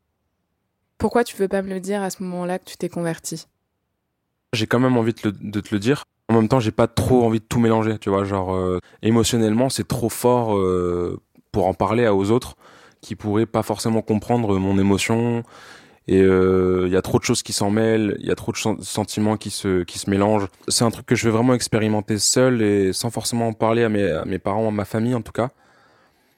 Pourquoi 0.99 1.23
tu 1.23 1.37
veux 1.37 1.49
pas 1.49 1.63
me 1.63 1.71
le 1.71 1.81
dire 1.81 2.03
à 2.03 2.11
ce 2.11 2.23
moment-là 2.25 2.59
que 2.59 2.65
tu 2.65 2.77
t'es 2.77 2.89
converti? 2.89 3.47
J'ai 4.53 4.67
quand 4.67 4.81
même 4.81 4.97
envie 4.97 5.15
de, 5.15 5.61
te 5.61 5.75
le 5.75 5.79
dire. 5.79 6.05
En 6.29 6.35
même 6.35 6.49
temps, 6.49 6.61
j'ai 6.61 6.73
pas 6.73 6.89
trop 6.89 7.25
envie 7.25 7.39
de 7.39 7.45
tout 7.45 7.61
mélanger, 7.61 7.99
tu 7.99 8.11
vois. 8.11 8.25
Genre, 8.25 8.55
euh, 8.55 8.81
émotionnellement, 9.03 9.69
c'est 9.69 9.87
trop 9.87 10.09
fort 10.09 10.57
euh, 10.57 11.21
pour 11.53 11.67
en 11.67 11.75
parler 11.75 12.07
aux 12.09 12.31
autres 12.31 12.57
qui 13.01 13.15
pourraient 13.15 13.47
pas 13.47 13.63
forcément 13.63 14.03
comprendre 14.03 14.59
mon 14.59 14.79
émotion. 14.79 15.45
Et 16.09 16.19
il 16.19 16.25
euh, 16.25 16.89
y 16.89 16.97
a 16.97 17.03
trop 17.03 17.19
de 17.19 17.25
choses 17.25 17.43
qui 17.43 17.53
s'en 17.53 17.71
mêlent, 17.71 18.17
il 18.19 18.27
y 18.27 18.31
a 18.31 18.35
trop 18.35 18.51
de 18.51 18.57
sentiments 18.83 19.37
qui 19.37 19.51
se 19.51 19.85
qui 19.85 19.99
se 19.99 20.09
mélangent. 20.09 20.49
C'est 20.67 20.85
un 20.85 20.91
truc 20.91 21.05
que 21.05 21.15
je 21.15 21.27
veux 21.27 21.35
vraiment 21.35 21.53
expérimenter 21.53 22.19
seul 22.19 22.63
et 22.63 22.95
sans 22.95 23.11
forcément 23.11 23.49
en 23.49 23.53
parler 23.53 23.85
à 23.85 23.91
mes, 23.91 24.39
parents, 24.39 24.69
à 24.69 24.71
ma 24.71 24.87
famille 24.87 25.15
en 25.15 25.21
tout 25.21 25.33
cas. 25.33 25.51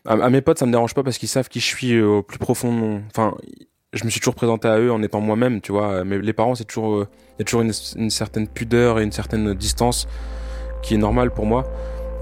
À, 0.04 0.14
à 0.14 0.28
mes 0.28 0.40
potes, 0.40 0.58
ça 0.58 0.66
me 0.66 0.72
dérange 0.72 0.92
pas 0.92 1.04
parce 1.04 1.18
qu'ils 1.18 1.28
savent 1.28 1.48
qui 1.48 1.60
je 1.60 1.66
suis 1.66 2.02
au 2.02 2.22
plus 2.22 2.38
profond. 2.38 3.00
Enfin, 3.10 3.36
je 3.92 4.04
me 4.04 4.10
suis 4.10 4.20
toujours 4.20 4.36
présenté 4.36 4.68
à 4.68 4.78
eux 4.78 4.92
en 4.92 5.02
étant 5.02 5.20
moi-même, 5.20 5.60
tu 5.60 5.72
vois. 5.72 6.04
Mais 6.04 6.18
les 6.18 6.32
parents, 6.32 6.54
c'est 6.54 6.64
toujours, 6.64 7.00
il 7.02 7.40
y 7.40 7.42
a 7.42 7.44
toujours 7.44 7.62
une, 7.62 8.10
certaine 8.10 8.46
pudeur 8.46 9.00
et 9.00 9.02
une 9.02 9.10
certaine 9.12 9.52
distance 9.54 10.06
qui 10.82 10.94
est 10.94 10.98
normale 10.98 11.32
pour 11.32 11.44
moi. 11.44 11.64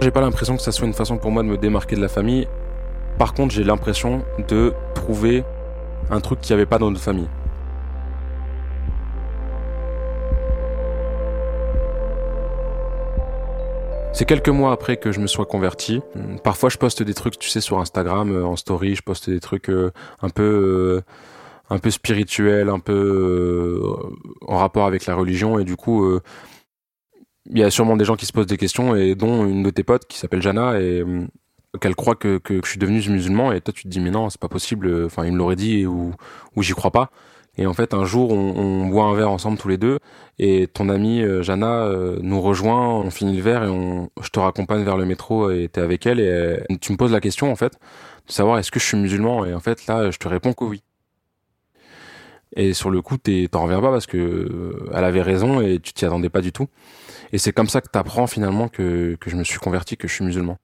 J'ai 0.00 0.10
pas 0.10 0.20
l'impression 0.22 0.56
que 0.56 0.62
ça 0.62 0.72
soit 0.72 0.86
une 0.86 0.94
façon 0.94 1.18
pour 1.18 1.30
moi 1.30 1.42
de 1.42 1.48
me 1.48 1.58
démarquer 1.58 1.96
de 1.96 2.00
la 2.00 2.08
famille. 2.08 2.48
Par 3.18 3.34
contre, 3.34 3.52
j'ai 3.52 3.64
l'impression 3.64 4.24
de 4.48 4.72
trouver 4.94 5.44
un 6.10 6.20
truc 6.20 6.40
qu'il 6.40 6.54
n'y 6.54 6.60
avait 6.60 6.68
pas 6.68 6.78
dans 6.78 6.90
notre 6.90 7.02
famille. 7.02 7.28
C'est 14.14 14.24
quelques 14.24 14.48
mois 14.48 14.72
après 14.72 14.96
que 14.96 15.12
je 15.12 15.20
me 15.20 15.26
sois 15.26 15.44
converti. 15.44 16.00
Parfois, 16.42 16.70
je 16.70 16.78
poste 16.78 17.02
des 17.02 17.14
trucs, 17.14 17.38
tu 17.38 17.50
sais, 17.50 17.60
sur 17.60 17.78
Instagram, 17.78 18.32
euh, 18.32 18.44
en 18.44 18.56
story, 18.56 18.94
je 18.94 19.02
poste 19.02 19.28
des 19.30 19.38
trucs 19.38 19.68
euh, 19.68 19.92
un 20.22 20.28
peu, 20.28 20.42
euh, 20.42 21.04
un 21.70 21.78
peu 21.78 21.90
spirituels, 21.90 22.68
un 22.68 22.80
peu 22.80 23.82
en 24.46 24.56
rapport 24.56 24.86
avec 24.86 25.06
la 25.06 25.14
religion, 25.14 25.58
et 25.58 25.64
du 25.64 25.76
coup, 25.76 26.18
il 27.50 27.58
y 27.58 27.62
a 27.62 27.70
sûrement 27.70 27.96
des 27.96 28.04
gens 28.04 28.16
qui 28.16 28.26
se 28.26 28.32
posent 28.32 28.46
des 28.46 28.56
questions, 28.56 28.94
et 28.96 29.14
dont 29.14 29.46
une 29.46 29.62
de 29.62 29.70
tes 29.70 29.82
potes 29.82 30.06
qui 30.06 30.18
s'appelle 30.18 30.42
Jana, 30.42 30.80
et 30.80 31.04
qu'elle 31.80 31.94
croit 31.94 32.14
que, 32.14 32.38
que, 32.38 32.60
je 32.64 32.70
suis 32.70 32.78
devenu 32.78 33.02
musulman, 33.08 33.52
et 33.52 33.60
toi 33.60 33.72
tu 33.74 33.84
te 33.84 33.88
dis 33.88 34.00
mais 34.00 34.10
non, 34.10 34.30
c'est 34.30 34.40
pas 34.40 34.48
possible. 34.48 35.04
Enfin, 35.04 35.24
il 35.24 35.32
me 35.32 35.38
l'aurait 35.38 35.56
dit 35.56 35.86
ou, 35.86 36.12
ou 36.56 36.62
j'y 36.62 36.72
crois 36.72 36.90
pas. 36.90 37.10
Et 37.58 37.66
en 37.66 37.74
fait, 37.74 37.92
un 37.92 38.04
jour, 38.04 38.30
on, 38.30 38.56
on, 38.56 38.86
boit 38.86 39.04
un 39.04 39.14
verre 39.14 39.30
ensemble 39.30 39.58
tous 39.58 39.68
les 39.68 39.78
deux, 39.78 39.98
et 40.38 40.68
ton 40.68 40.88
amie 40.88 41.22
euh, 41.22 41.42
Jana 41.42 41.82
euh, 41.86 42.18
nous 42.22 42.40
rejoint, 42.40 42.88
on 42.88 43.10
finit 43.10 43.36
le 43.36 43.42
verre 43.42 43.64
et 43.64 43.68
on, 43.68 44.10
je 44.22 44.28
te 44.30 44.38
raccompagne 44.38 44.84
vers 44.84 44.96
le 44.96 45.04
métro 45.04 45.50
et 45.50 45.68
t'es 45.68 45.80
avec 45.80 46.06
elle 46.06 46.20
et 46.20 46.62
tu 46.80 46.92
me 46.92 46.96
poses 46.96 47.12
la 47.12 47.20
question 47.20 47.50
en 47.50 47.56
fait 47.56 47.72
de 48.28 48.32
savoir 48.32 48.58
est-ce 48.58 48.70
que 48.70 48.78
je 48.78 48.84
suis 48.84 48.96
musulman? 48.96 49.44
Et 49.44 49.54
en 49.54 49.60
fait 49.60 49.86
là, 49.88 50.10
je 50.10 50.18
te 50.18 50.28
réponds 50.28 50.52
que 50.52 50.64
oui. 50.64 50.82
Et 52.56 52.72
sur 52.72 52.90
le 52.90 53.02
coup, 53.02 53.16
t'en 53.18 53.62
reviens 53.62 53.80
pas 53.80 53.90
parce 53.90 54.06
que 54.06 54.16
euh, 54.16 54.90
elle 54.94 55.04
avait 55.04 55.22
raison 55.22 55.60
et 55.60 55.78
tu 55.80 55.92
t'y 55.92 56.04
attendais 56.04 56.30
pas 56.30 56.40
du 56.40 56.52
tout. 56.52 56.68
Et 57.32 57.38
c'est 57.38 57.52
comme 57.52 57.68
ça 57.68 57.80
que 57.80 57.88
t'apprends 57.88 58.26
finalement 58.26 58.68
que, 58.68 59.16
que 59.20 59.30
je 59.30 59.36
me 59.36 59.44
suis 59.44 59.58
converti, 59.58 59.96
que 59.96 60.08
je 60.08 60.14
suis 60.14 60.24
musulman. 60.24 60.58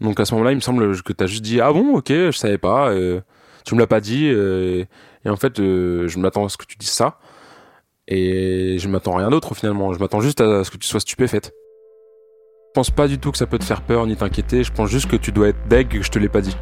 Donc 0.00 0.18
à 0.18 0.24
ce 0.24 0.34
moment-là, 0.34 0.52
il 0.52 0.56
me 0.56 0.60
semble 0.60 1.02
que 1.02 1.12
t'as 1.12 1.26
juste 1.26 1.42
dit 1.42 1.60
ah 1.60 1.72
bon, 1.72 1.96
ok, 1.96 2.08
je 2.08 2.30
savais 2.30 2.58
pas. 2.58 2.90
Euh, 2.90 3.20
tu 3.64 3.74
me 3.74 3.80
l'as 3.80 3.86
pas 3.86 4.00
dit. 4.00 4.28
Euh, 4.28 4.84
et 5.24 5.28
en 5.28 5.36
fait, 5.36 5.60
euh, 5.60 6.08
je 6.08 6.18
m'attends 6.18 6.44
à 6.46 6.48
ce 6.48 6.56
que 6.56 6.64
tu 6.64 6.76
dises 6.76 6.90
ça. 6.90 7.18
Et 8.08 8.78
je 8.78 8.88
m'attends 8.88 9.16
à 9.16 9.18
rien 9.18 9.30
d'autre 9.30 9.54
finalement. 9.54 9.92
Je 9.92 9.98
m'attends 9.98 10.20
juste 10.20 10.40
à 10.40 10.64
ce 10.64 10.70
que 10.70 10.78
tu 10.78 10.88
sois 10.88 11.00
stupéfaite. 11.00 11.52
Je 12.68 12.72
pense 12.74 12.90
pas 12.90 13.08
du 13.08 13.18
tout 13.18 13.30
que 13.32 13.38
ça 13.38 13.46
peut 13.46 13.58
te 13.58 13.64
faire 13.64 13.82
peur 13.82 14.06
ni 14.06 14.16
t'inquiéter. 14.16 14.64
Je 14.64 14.72
pense 14.72 14.88
juste 14.88 15.10
que 15.10 15.16
tu 15.16 15.32
dois 15.32 15.48
être 15.48 15.68
deg 15.68 15.88
que 15.88 16.02
je 16.02 16.10
te 16.10 16.18
l'ai 16.18 16.28
pas 16.28 16.40
dit. 16.40 16.56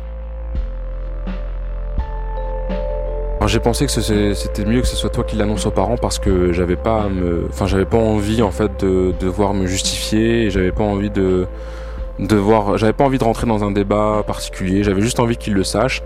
J'ai 3.48 3.60
pensé 3.60 3.86
que 3.86 3.92
c'était 3.92 4.64
mieux 4.66 4.82
que 4.82 4.86
ce 4.86 4.94
soit 4.94 5.08
toi 5.08 5.24
qui 5.24 5.34
l'annonce 5.34 5.64
aux 5.64 5.70
parents 5.70 5.96
parce 5.96 6.18
que 6.18 6.52
j'avais 6.52 6.76
pas 6.76 7.08
enfin 7.48 7.66
j'avais 7.66 7.86
pas 7.86 7.96
envie 7.96 8.42
en 8.42 8.50
fait 8.50 8.84
de 8.84 9.14
devoir 9.18 9.54
me 9.54 9.66
justifier 9.66 10.44
et 10.44 10.50
j'avais 10.50 10.70
pas 10.70 10.84
envie 10.84 11.08
de 11.08 11.46
de 12.18 12.36
voir, 12.36 12.76
j'avais 12.76 12.92
pas 12.92 13.04
envie 13.04 13.16
de 13.16 13.24
rentrer 13.24 13.46
dans 13.46 13.64
un 13.64 13.70
débat 13.70 14.22
particulier. 14.26 14.82
J'avais 14.84 15.00
juste 15.00 15.18
envie 15.18 15.38
qu'ils 15.38 15.54
le 15.54 15.64
sachent 15.64 16.02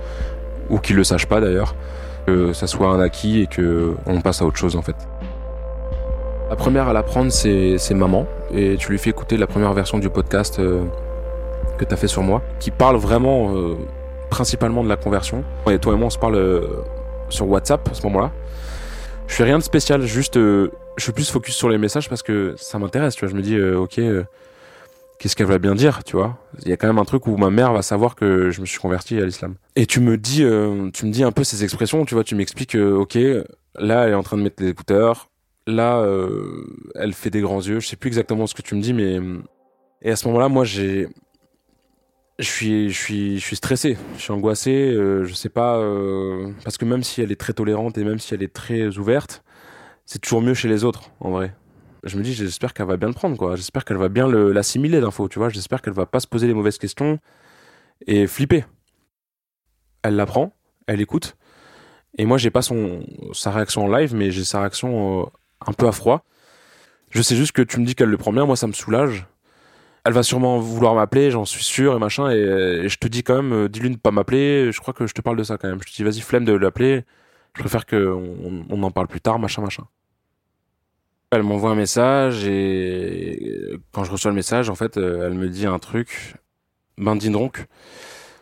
ou 0.70 0.78
qu'ils 0.78 0.94
le 0.94 1.02
sachent 1.02 1.26
pas 1.26 1.40
d'ailleurs 1.40 1.74
que 2.26 2.52
ça 2.52 2.68
soit 2.68 2.88
un 2.88 3.00
acquis 3.00 3.42
et 3.42 3.46
que 3.48 3.96
on 4.06 4.20
passe 4.20 4.40
à 4.40 4.44
autre 4.44 4.58
chose 4.58 4.76
en 4.76 4.82
fait. 4.82 4.96
La 6.48 6.54
première 6.54 6.86
à 6.86 6.92
l'apprendre 6.92 7.32
c'est 7.32 7.94
maman 7.94 8.26
et 8.54 8.76
tu 8.78 8.90
lui 8.92 8.98
fais 8.98 9.10
écouter 9.10 9.36
la 9.36 9.48
première 9.48 9.72
version 9.72 9.98
du 9.98 10.10
podcast 10.10 10.60
euh, 10.60 10.84
que 11.76 11.84
tu 11.84 11.92
as 11.92 11.96
fait 11.96 12.06
sur 12.06 12.22
moi 12.22 12.40
qui 12.60 12.70
parle 12.70 12.96
vraiment 12.96 13.56
euh, 13.56 13.74
principalement 14.30 14.84
de 14.84 14.88
la 14.88 14.96
conversion. 14.96 15.42
Et 15.68 15.80
toi 15.80 15.94
et 15.94 15.96
moi 15.96 16.06
on 16.06 16.10
se 16.10 16.18
parle 16.18 16.36
euh, 16.36 16.84
sur 17.32 17.48
WhatsApp 17.48 17.88
à 17.90 17.94
ce 17.94 18.02
moment-là. 18.04 18.30
Je 19.26 19.34
fais 19.34 19.44
rien 19.44 19.58
de 19.58 19.62
spécial, 19.62 20.02
juste 20.02 20.34
je 20.34 20.70
suis 20.98 21.12
plus 21.12 21.30
focus 21.30 21.54
sur 21.54 21.68
les 21.68 21.78
messages 21.78 22.08
parce 22.08 22.22
que 22.22 22.54
ça 22.56 22.78
m'intéresse, 22.78 23.14
tu 23.14 23.24
vois, 23.24 23.30
je 23.30 23.36
me 23.36 23.42
dis 23.42 23.60
OK 23.60 24.00
qu'est-ce 25.22 25.36
qu'elle 25.36 25.46
va 25.46 25.58
bien 25.58 25.76
dire, 25.76 26.02
tu 26.02 26.16
vois. 26.16 26.36
Il 26.62 26.68
y 26.68 26.72
a 26.72 26.76
quand 26.76 26.88
même 26.88 26.98
un 26.98 27.04
truc 27.04 27.28
où 27.28 27.36
ma 27.36 27.48
mère 27.48 27.72
va 27.72 27.82
savoir 27.82 28.16
que 28.16 28.50
je 28.50 28.60
me 28.60 28.66
suis 28.66 28.80
converti 28.80 29.18
à 29.18 29.24
l'islam. 29.24 29.54
Et 29.76 29.86
tu 29.86 30.00
me 30.00 30.18
dis, 30.18 30.42
euh, 30.42 30.90
tu 30.92 31.06
me 31.06 31.12
dis 31.12 31.22
un 31.22 31.30
peu 31.30 31.44
ces 31.44 31.62
expressions, 31.62 32.04
tu 32.04 32.14
vois, 32.14 32.24
tu 32.24 32.34
m'expliques, 32.34 32.74
euh, 32.74 32.96
ok, 32.96 33.16
là 33.76 34.04
elle 34.04 34.10
est 34.10 34.14
en 34.14 34.24
train 34.24 34.36
de 34.36 34.42
mettre 34.42 34.56
des 34.56 34.68
écouteurs, 34.68 35.30
là 35.68 35.98
euh, 35.98 36.66
elle 36.96 37.12
fait 37.12 37.30
des 37.30 37.40
grands 37.40 37.60
yeux, 37.62 37.78
je 37.78 37.86
sais 37.86 37.94
plus 37.94 38.08
exactement 38.08 38.48
ce 38.48 38.54
que 38.54 38.62
tu 38.62 38.74
me 38.74 38.80
dis, 38.80 38.92
mais 38.92 39.20
et 40.02 40.10
à 40.10 40.16
ce 40.16 40.26
moment-là, 40.26 40.48
moi 40.48 40.64
j'ai, 40.64 41.08
je 42.42 42.48
suis, 42.48 42.90
je 42.90 42.98
suis, 42.98 43.38
je 43.38 43.44
suis 43.44 43.56
stressé, 43.56 43.96
je 44.16 44.22
suis 44.22 44.32
angoissé, 44.32 44.92
je 44.94 45.32
sais 45.32 45.48
pas, 45.48 45.80
parce 46.64 46.76
que 46.76 46.84
même 46.84 47.02
si 47.02 47.22
elle 47.22 47.32
est 47.32 47.40
très 47.40 47.52
tolérante 47.52 47.96
et 47.98 48.04
même 48.04 48.18
si 48.18 48.34
elle 48.34 48.42
est 48.42 48.52
très 48.52 48.98
ouverte, 48.98 49.42
c'est 50.04 50.18
toujours 50.18 50.42
mieux 50.42 50.54
chez 50.54 50.68
les 50.68 50.84
autres, 50.84 51.10
en 51.20 51.30
vrai. 51.30 51.54
Je 52.04 52.18
me 52.18 52.22
dis 52.22 52.34
j'espère 52.34 52.74
qu'elle 52.74 52.86
va 52.86 52.96
bien 52.96 53.08
le 53.08 53.14
prendre 53.14 53.36
quoi. 53.36 53.54
J'espère 53.54 53.84
qu'elle 53.84 53.96
va 53.96 54.08
bien 54.08 54.28
l'assimiler 54.28 55.00
l'info 55.00 55.28
tu 55.28 55.38
vois. 55.38 55.50
J'espère 55.50 55.80
qu'elle 55.82 55.92
va 55.92 56.06
pas 56.06 56.18
se 56.18 56.26
poser 56.26 56.48
les 56.48 56.54
mauvaises 56.54 56.78
questions 56.78 57.18
et 58.06 58.26
flipper. 58.26 58.64
Elle 60.02 60.16
l'apprend 60.16 60.52
elle 60.88 61.00
écoute. 61.00 61.36
Et 62.18 62.24
moi 62.24 62.38
j'ai 62.38 62.50
pas 62.50 62.62
son 62.62 63.06
sa 63.32 63.52
réaction 63.52 63.84
en 63.84 63.88
live 63.88 64.14
mais 64.14 64.32
j'ai 64.32 64.44
sa 64.44 64.60
réaction 64.60 65.22
euh, 65.22 65.26
un 65.64 65.72
peu 65.72 65.86
à 65.86 65.92
froid. 65.92 66.24
Je 67.10 67.22
sais 67.22 67.36
juste 67.36 67.52
que 67.52 67.62
tu 67.62 67.78
me 67.78 67.86
dis 67.86 67.94
qu'elle 67.94 68.10
le 68.10 68.18
prend 68.18 68.32
bien 68.32 68.46
moi 68.46 68.56
ça 68.56 68.66
me 68.66 68.72
soulage 68.72 69.26
elle 70.04 70.12
va 70.12 70.22
sûrement 70.22 70.58
vouloir 70.58 70.94
m'appeler 70.94 71.30
j'en 71.30 71.44
suis 71.44 71.64
sûr 71.64 71.94
et 71.94 71.98
machin 71.98 72.30
et, 72.30 72.88
je 72.88 72.98
te 72.98 73.08
dis 73.08 73.22
quand 73.22 73.36
même 73.36 73.52
euh, 73.52 73.68
dis-lui 73.68 73.90
de 73.90 73.96
pas 73.96 74.10
m'appeler 74.10 74.72
je 74.72 74.80
crois 74.80 74.94
que 74.94 75.06
je 75.06 75.14
te 75.14 75.20
parle 75.20 75.36
de 75.36 75.44
ça 75.44 75.58
quand 75.58 75.68
même 75.68 75.80
je 75.82 75.90
te 75.90 75.96
dis 75.96 76.02
vas-y 76.02 76.20
flemme 76.20 76.44
de 76.44 76.52
l'appeler 76.52 77.04
je 77.54 77.60
préfère 77.60 77.86
qu'on 77.86 78.64
on 78.68 78.82
en 78.82 78.90
parle 78.90 79.08
plus 79.08 79.20
tard 79.20 79.38
machin 79.38 79.62
machin 79.62 79.84
elle 81.32 81.44
m'envoie 81.44 81.70
un 81.70 81.74
message 81.74 82.46
et 82.46 83.78
quand 83.90 84.04
je 84.04 84.12
reçois 84.12 84.30
le 84.30 84.34
message, 84.34 84.68
en 84.68 84.74
fait, 84.74 84.98
euh, 84.98 85.26
elle 85.26 85.32
me 85.32 85.48
dit 85.48 85.64
un 85.64 85.78
truc. 85.78 86.36
Ben 86.98 87.16
dis 87.16 87.30
donc, 87.30 87.66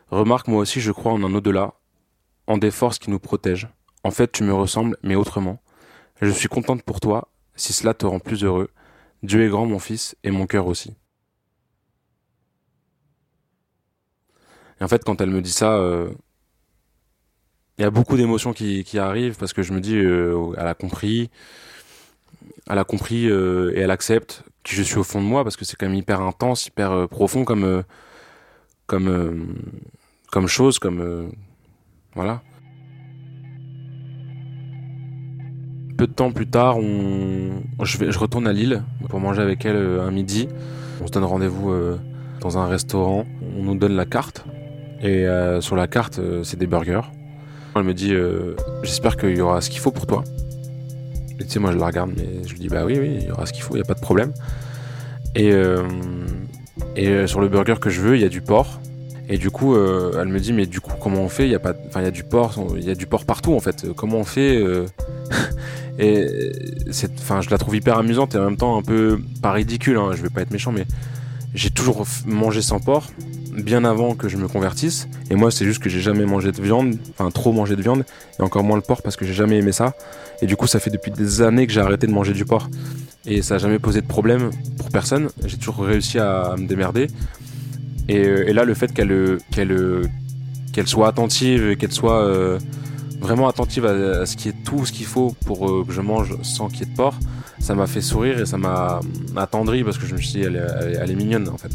remarque 0.09 0.49
moi 0.49 0.59
aussi 0.59 0.81
je 0.81 0.91
crois 0.91 1.13
en 1.13 1.23
un 1.23 1.33
au-delà, 1.33 1.75
en 2.49 2.59
des 2.59 2.73
forces 2.73 2.99
qui 2.99 3.11
nous 3.11 3.21
protègent. 3.21 3.69
En 4.03 4.11
fait, 4.11 4.33
tu 4.33 4.43
me 4.43 4.53
ressembles, 4.53 4.97
mais 5.05 5.15
autrement. 5.15 5.63
Je 6.21 6.31
suis 6.31 6.49
contente 6.49 6.83
pour 6.83 6.99
toi, 6.99 7.29
si 7.55 7.73
cela 7.73 7.95
te 7.95 8.07
rend 8.07 8.19
plus 8.19 8.43
heureux. 8.43 8.71
Dieu 9.23 9.45
est 9.45 9.49
grand, 9.49 9.67
mon 9.67 9.79
fils, 9.79 10.17
et 10.25 10.33
mon 10.33 10.47
cœur 10.47 10.67
aussi. 10.67 10.97
Et 14.81 14.85
en 14.85 14.89
fait, 14.89 15.05
quand 15.05 15.21
elle 15.21 15.31
me 15.31 15.43
dit 15.43 15.53
ça, 15.53 15.75
euh, 15.75 16.09
il 17.79 17.83
y 17.83 17.85
a 17.85 17.91
beaucoup 17.91 18.17
d'émotions 18.17 18.53
qui, 18.53 18.99
arrivent 18.99 19.37
parce 19.37 19.53
que 19.53 19.63
je 19.63 19.73
me 19.73 19.81
dis, 19.81 19.97
euh, 19.97 20.55
elle 20.57 20.67
a 20.67 20.75
compris, 20.75 21.31
elle 22.69 22.79
a 22.79 22.85
compris 22.85 23.29
euh, 23.29 23.73
et 23.75 23.81
elle 23.81 23.91
accepte 23.91 24.43
qui 24.63 24.75
je 24.75 24.83
suis 24.83 24.99
au 24.99 25.05
fond 25.05 25.21
de 25.21 25.27
moi 25.27 25.45
parce 25.45 25.57
que 25.57 25.65
c'est 25.65 25.77
quand 25.77 25.87
même 25.87 25.95
hyper 25.95 26.21
intense, 26.21 26.67
hyper 26.67 27.09
profond 27.09 27.45
comme 27.45 27.85
chose, 30.47 30.79
comme 30.79 31.31
voilà. 32.15 32.43
Peu 35.97 36.07
de 36.07 36.13
temps 36.13 36.33
plus 36.33 36.49
tard, 36.49 36.81
je, 36.81 38.11
je 38.11 38.19
retourne 38.19 38.47
à 38.47 38.55
Lille 38.55 38.83
pour 39.11 39.21
manger 39.21 39.43
avec 39.43 39.67
elle 39.67 39.77
un 39.77 40.11
midi. 40.11 40.49
On 41.03 41.07
se 41.07 41.13
donne 41.13 41.25
rendez-vous 41.25 41.75
dans 42.41 42.57
un 42.57 42.67
restaurant. 42.67 43.27
On 43.59 43.63
nous 43.65 43.75
donne 43.75 43.97
la 43.97 44.07
carte 44.07 44.45
et 45.03 45.27
sur 45.61 45.77
la 45.77 45.87
carte, 45.87 46.21
c'est 46.43 46.59
des 46.59 46.67
burgers. 46.67 47.01
Elle 47.77 47.85
me 47.85 47.95
dit 47.95 48.13
J'espère 48.83 49.17
qu'il 49.17 49.37
y 49.37 49.41
aura 49.41 49.61
ce 49.61 49.71
qu'il 49.71 49.81
faut 49.81 49.93
pour 49.93 50.07
toi. 50.07 50.25
Et 51.41 51.45
tu 51.45 51.51
sais, 51.51 51.59
moi 51.59 51.73
je 51.73 51.79
la 51.79 51.87
regarde, 51.87 52.11
mais 52.15 52.47
je 52.47 52.53
lui 52.53 52.61
dis 52.61 52.69
bah 52.69 52.85
oui, 52.85 52.99
oui, 53.01 53.19
il 53.23 53.29
y 53.29 53.31
aura 53.31 53.47
ce 53.47 53.53
qu'il 53.53 53.63
faut, 53.63 53.75
il 53.75 53.79
n'y 53.79 53.83
a 53.83 53.87
pas 53.87 53.95
de 53.95 54.01
problème. 54.01 54.33
Et, 55.35 55.53
euh, 55.53 55.89
et 56.97 57.09
euh, 57.09 57.27
sur 57.27 57.41
le 57.41 57.49
burger 57.49 57.77
que 57.81 57.89
je 57.89 58.03
veux, 58.03 58.17
il 58.17 58.21
y 58.21 58.27
a 58.27 58.29
du 58.29 58.43
porc. 58.43 58.81
Et 59.29 59.39
du 59.39 59.51
coup, 59.51 59.75
euh, 59.75 60.19
elle 60.21 60.29
me 60.29 60.39
dit, 60.39 60.53
mais 60.53 60.67
du 60.67 60.81
coup, 60.81 60.93
comment 61.01 61.21
on 61.23 61.29
fait? 61.29 61.47
Il 61.47 61.53
y 61.53 61.55
a 61.55 62.09
y 62.09 62.13
du 62.13 62.25
porc, 62.25 62.57
y 62.79 62.91
a 62.91 62.95
du 62.95 63.07
porc 63.07 63.25
partout 63.25 63.55
en 63.55 63.61
fait. 63.61 63.87
Comment 63.97 64.19
on 64.19 64.25
fait 64.25 64.57
euh? 64.57 64.87
Et 65.99 66.27
enfin, 67.19 67.41
je 67.41 67.51
la 67.51 67.59
trouve 67.59 67.77
hyper 67.77 67.99
amusante 67.99 68.35
et 68.35 68.39
en 68.39 68.45
même 68.45 68.57
temps 68.57 68.79
un 68.79 68.83
peu 68.83 69.21
pas 69.43 69.53
ridicule. 69.53 69.99
Hein, 69.99 70.11
je 70.15 70.23
vais 70.23 70.31
pas 70.31 70.41
être 70.41 70.51
méchant, 70.51 70.73
mais 70.73 70.87
j'ai 71.55 71.71
toujours 71.71 72.07
mangé 72.27 72.63
sans 72.63 72.81
porc 72.81 73.11
bien 73.51 73.85
avant 73.85 74.15
que 74.15 74.29
je 74.29 74.37
me 74.37 74.49
convertisse. 74.49 75.09
Et 75.31 75.35
moi, 75.35 75.51
c'est 75.51 75.65
juste 75.65 75.83
que 75.83 75.91
j'ai 75.91 76.01
jamais 76.01 76.27
mangé 76.27 76.53
de 76.53 76.61
viande, 76.61 76.97
enfin 77.11 77.31
trop 77.31 77.53
mangé 77.53 77.77
de 77.77 77.83
viande, 77.83 78.05
et 78.39 78.43
encore 78.43 78.65
moins 78.65 78.77
le 78.77 78.83
porc 78.83 79.03
parce 79.03 79.17
que 79.17 79.25
j'ai 79.25 79.35
jamais 79.35 79.59
aimé 79.59 79.73
ça. 79.73 79.95
Et 80.43 80.47
du 80.47 80.57
coup, 80.57 80.67
ça 80.67 80.81
fait 80.81 80.91
depuis 80.91 81.11
des 81.11 81.43
années 81.43 81.67
que 81.67 81.73
j'ai 81.73 81.81
arrêté 81.81 82.07
de 82.07 82.13
manger 82.13 82.33
du 82.33 82.45
porc. 82.45 82.69
Et 83.27 83.43
ça 83.43 83.57
a 83.57 83.59
jamais 83.59 83.79
posé 83.79 84.01
de 84.01 84.07
problème 84.07 84.51
pour 84.79 84.89
personne. 84.89 85.29
J'ai 85.45 85.59
toujours 85.59 85.85
réussi 85.85 86.19
à, 86.19 86.55
me 86.57 86.67
démerder. 86.67 87.09
Et, 88.09 88.27
euh, 88.27 88.53
là, 88.53 88.65
le 88.65 88.75
fait 88.75 88.93
qu'elle 88.93 89.13
euh, 89.13 89.39
euh, 89.59 90.05
soit 90.87 91.09
attentive, 91.09 91.77
qu'elle 91.77 91.93
soit 91.93 92.59
vraiment 93.21 93.49
attentive 93.49 93.85
à, 93.85 94.25
ce 94.25 94.37
qui 94.37 94.49
est 94.49 94.65
tout 94.65 94.87
ce 94.87 94.93
qu'il 94.93 95.05
faut 95.05 95.37
pour 95.45 95.87
que 95.87 95.93
je 95.93 96.01
mange 96.01 96.41
sans 96.43 96.69
qu'il 96.69 96.81
y 96.81 96.83
ait 96.85 96.93
de 96.93 96.97
porc, 96.97 97.19
ça 97.59 97.75
m'a 97.75 97.87
fait 97.87 98.01
sourire 98.01 98.41
et 98.41 98.47
ça 98.47 98.57
m'a 98.57 99.01
attendri 99.37 99.85
parce 99.85 99.99
que 99.99 100.07
je 100.07 100.15
me 100.15 100.21
suis 100.21 100.41
dit, 100.41 100.43
elle 100.43 101.11
est 101.11 101.15
mignonne 101.15 101.49
en 101.51 101.59
fait. 101.59 101.73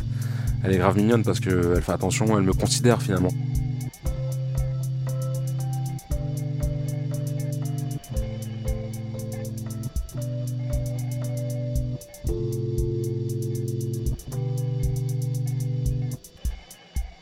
Elle 0.65 0.73
est 0.73 0.77
grave 0.79 0.97
mignonne 0.97 1.23
parce 1.23 1.39
qu'elle 1.39 1.81
fait 1.81 1.91
attention, 1.91 2.37
elle 2.39 2.43
me 2.43 2.53
considère 2.53 2.99
finalement. 2.99 3.29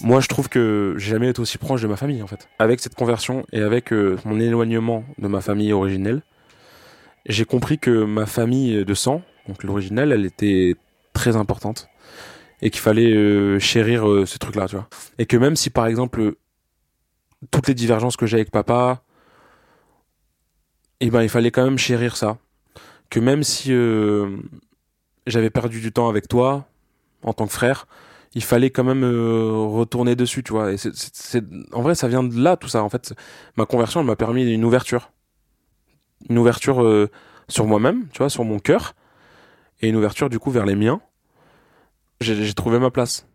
Moi, 0.01 0.21
je 0.21 0.27
trouve 0.27 0.47
que 0.47 0.95
j'ai 0.97 1.12
jamais 1.12 1.29
été 1.29 1.41
aussi 1.41 1.58
proche 1.58 1.82
de 1.82 1.88
ma 1.88 1.97
famille, 1.97 2.21
en 2.21 2.27
fait. 2.27 2.47
Avec 2.60 2.79
cette 2.79 2.95
conversion 2.95 3.45
et 3.51 3.62
avec 3.62 3.91
euh, 3.91 4.17
mon 4.25 4.39
éloignement 4.39 5.03
de 5.17 5.27
ma 5.27 5.41
famille 5.41 5.73
originelle, 5.73 6.21
j'ai 7.25 7.45
compris 7.45 7.79
que 7.79 8.03
ma 8.03 8.25
famille 8.25 8.86
de 8.86 8.93
sang, 8.93 9.21
donc 9.47 9.63
l'originelle, 9.63 10.12
elle 10.12 10.25
était 10.25 10.75
très 11.13 11.36
importante 11.36 11.89
et 12.63 12.71
qu'il 12.71 12.82
fallait 12.82 13.13
euh, 13.13 13.60
chérir 13.60 14.10
euh, 14.10 14.26
ces 14.26 14.39
trucs-là, 14.39 14.67
tu 14.69 14.78
vois. 14.78 14.89
Et 15.19 15.28
que 15.28 15.38
même 15.38 15.58
si, 15.58 15.69
par 15.69 15.88
exemple, 15.88 16.21
euh, 16.21 16.38
toutes 17.52 17.67
les 17.67 17.73
divergences 17.73 18.17
que 18.17 18.26
j'ai 18.26 18.36
avec 18.38 18.52
papa, 18.52 19.04
eh 20.99 21.10
ben, 21.10 21.21
il 21.23 21.30
fallait 21.30 21.52
quand 21.52 21.63
même 21.63 21.78
chérir 21.78 22.15
ça. 22.15 22.38
Que 23.10 23.19
même 23.21 23.43
si 23.43 23.73
euh, 23.73 24.38
j'avais 25.28 25.49
perdu 25.49 25.82
du 25.82 25.91
temps 25.93 26.10
avec 26.10 26.28
toi, 26.30 26.67
en 27.23 27.34
tant 27.34 27.47
que 27.47 27.54
frère, 27.54 27.88
il 28.36 28.43
fallait 28.43 28.71
quand 28.71 28.84
même 28.86 29.04
retourner 29.06 30.15
dessus, 30.15 30.43
tu 30.43 30.54
vois. 30.54 30.73
Et 30.73 30.78
c'est, 30.78 30.95
c'est- 30.95 31.43
en 31.73 31.82
vrai, 31.84 31.95
ça 31.95 32.08
vient 32.08 32.23
de 32.23 32.36
là, 32.41 32.58
tout 32.58 32.69
ça. 32.69 32.84
En 32.84 32.89
fait, 32.89 33.13
ma 33.58 33.65
conversion, 33.67 34.02
elle 34.02 34.08
m'a 34.08 34.17
permis 34.17 34.52
une 34.54 34.65
ouverture. 34.65 35.12
Une 36.30 36.38
ouverture 36.38 37.10
sur 37.47 37.65
moi-même, 37.67 38.08
tu 38.12 38.19
vois, 38.19 38.30
sur 38.30 38.43
mon 38.43 38.60
cœur. 38.60 38.95
Et 39.82 39.89
une 39.89 39.95
ouverture, 39.97 40.30
du 40.30 40.39
coup, 40.39 40.52
vers 40.52 40.65
les 40.65 40.76
miens. 40.76 41.02
J'ai, 42.23 42.53
trouvé 42.53 42.79
ma 42.79 42.89
place. 42.89 43.27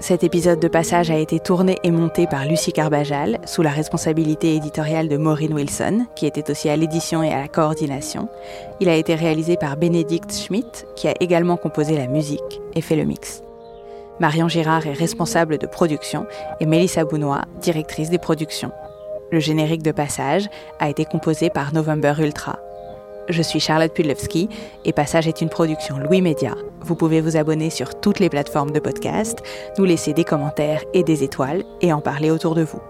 Cet 0.00 0.24
épisode 0.24 0.60
de 0.60 0.68
passage 0.68 1.10
a 1.10 1.18
été 1.18 1.40
tourné 1.40 1.76
et 1.84 1.90
monté 1.90 2.26
par 2.26 2.46
Lucie 2.46 2.72
Carbajal, 2.72 3.38
sous 3.44 3.60
la 3.60 3.68
responsabilité 3.68 4.56
éditoriale 4.56 5.08
de 5.08 5.18
Maureen 5.18 5.52
Wilson, 5.52 6.06
qui 6.16 6.24
était 6.24 6.50
aussi 6.50 6.70
à 6.70 6.76
l'édition 6.76 7.22
et 7.22 7.30
à 7.30 7.42
la 7.42 7.48
coordination. 7.48 8.28
Il 8.80 8.88
a 8.88 8.96
été 8.96 9.14
réalisé 9.14 9.58
par 9.58 9.76
Bénédicte 9.76 10.32
Schmidt, 10.32 10.86
qui 10.96 11.06
a 11.06 11.14
également 11.20 11.58
composé 11.58 11.96
la 11.96 12.06
musique 12.06 12.62
et 12.74 12.80
fait 12.80 12.96
le 12.96 13.04
mix. 13.04 13.42
Marion 14.20 14.48
Girard 14.48 14.86
est 14.86 14.94
responsable 14.94 15.58
de 15.58 15.66
production 15.66 16.26
et 16.60 16.66
Mélissa 16.66 17.04
Bounois, 17.04 17.42
directrice 17.60 18.08
des 18.08 18.18
productions. 18.18 18.72
Le 19.30 19.38
générique 19.38 19.82
de 19.82 19.92
passage 19.92 20.48
a 20.78 20.88
été 20.88 21.04
composé 21.04 21.50
par 21.50 21.74
November 21.74 22.14
Ultra. 22.18 22.58
Je 23.30 23.42
suis 23.42 23.60
Charlotte 23.60 23.94
Pudlewski 23.94 24.48
et 24.84 24.92
Passage 24.92 25.28
est 25.28 25.40
une 25.40 25.48
production 25.48 25.98
Louis 25.98 26.20
Média. 26.20 26.56
Vous 26.80 26.96
pouvez 26.96 27.20
vous 27.20 27.36
abonner 27.36 27.70
sur 27.70 28.00
toutes 28.00 28.18
les 28.18 28.28
plateformes 28.28 28.72
de 28.72 28.80
podcast, 28.80 29.38
nous 29.78 29.84
laisser 29.84 30.12
des 30.12 30.24
commentaires 30.24 30.82
et 30.94 31.04
des 31.04 31.22
étoiles 31.22 31.62
et 31.80 31.92
en 31.92 32.00
parler 32.00 32.32
autour 32.32 32.56
de 32.56 32.62
vous. 32.62 32.80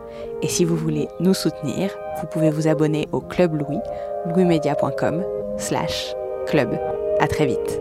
Et 0.42 0.48
si 0.48 0.64
vous 0.64 0.76
voulez 0.76 1.09
nous 1.20 1.35
soutenir, 1.35 1.90
vous 2.20 2.26
pouvez 2.26 2.50
vous 2.50 2.68
abonner 2.68 3.07
au 3.12 3.20
Club 3.20 3.55
Louis, 3.55 3.81
louismedia.com 4.26 5.22
slash 5.59 6.14
club. 6.46 6.79
À 7.20 7.29
très 7.29 7.44
vite. 7.44 7.81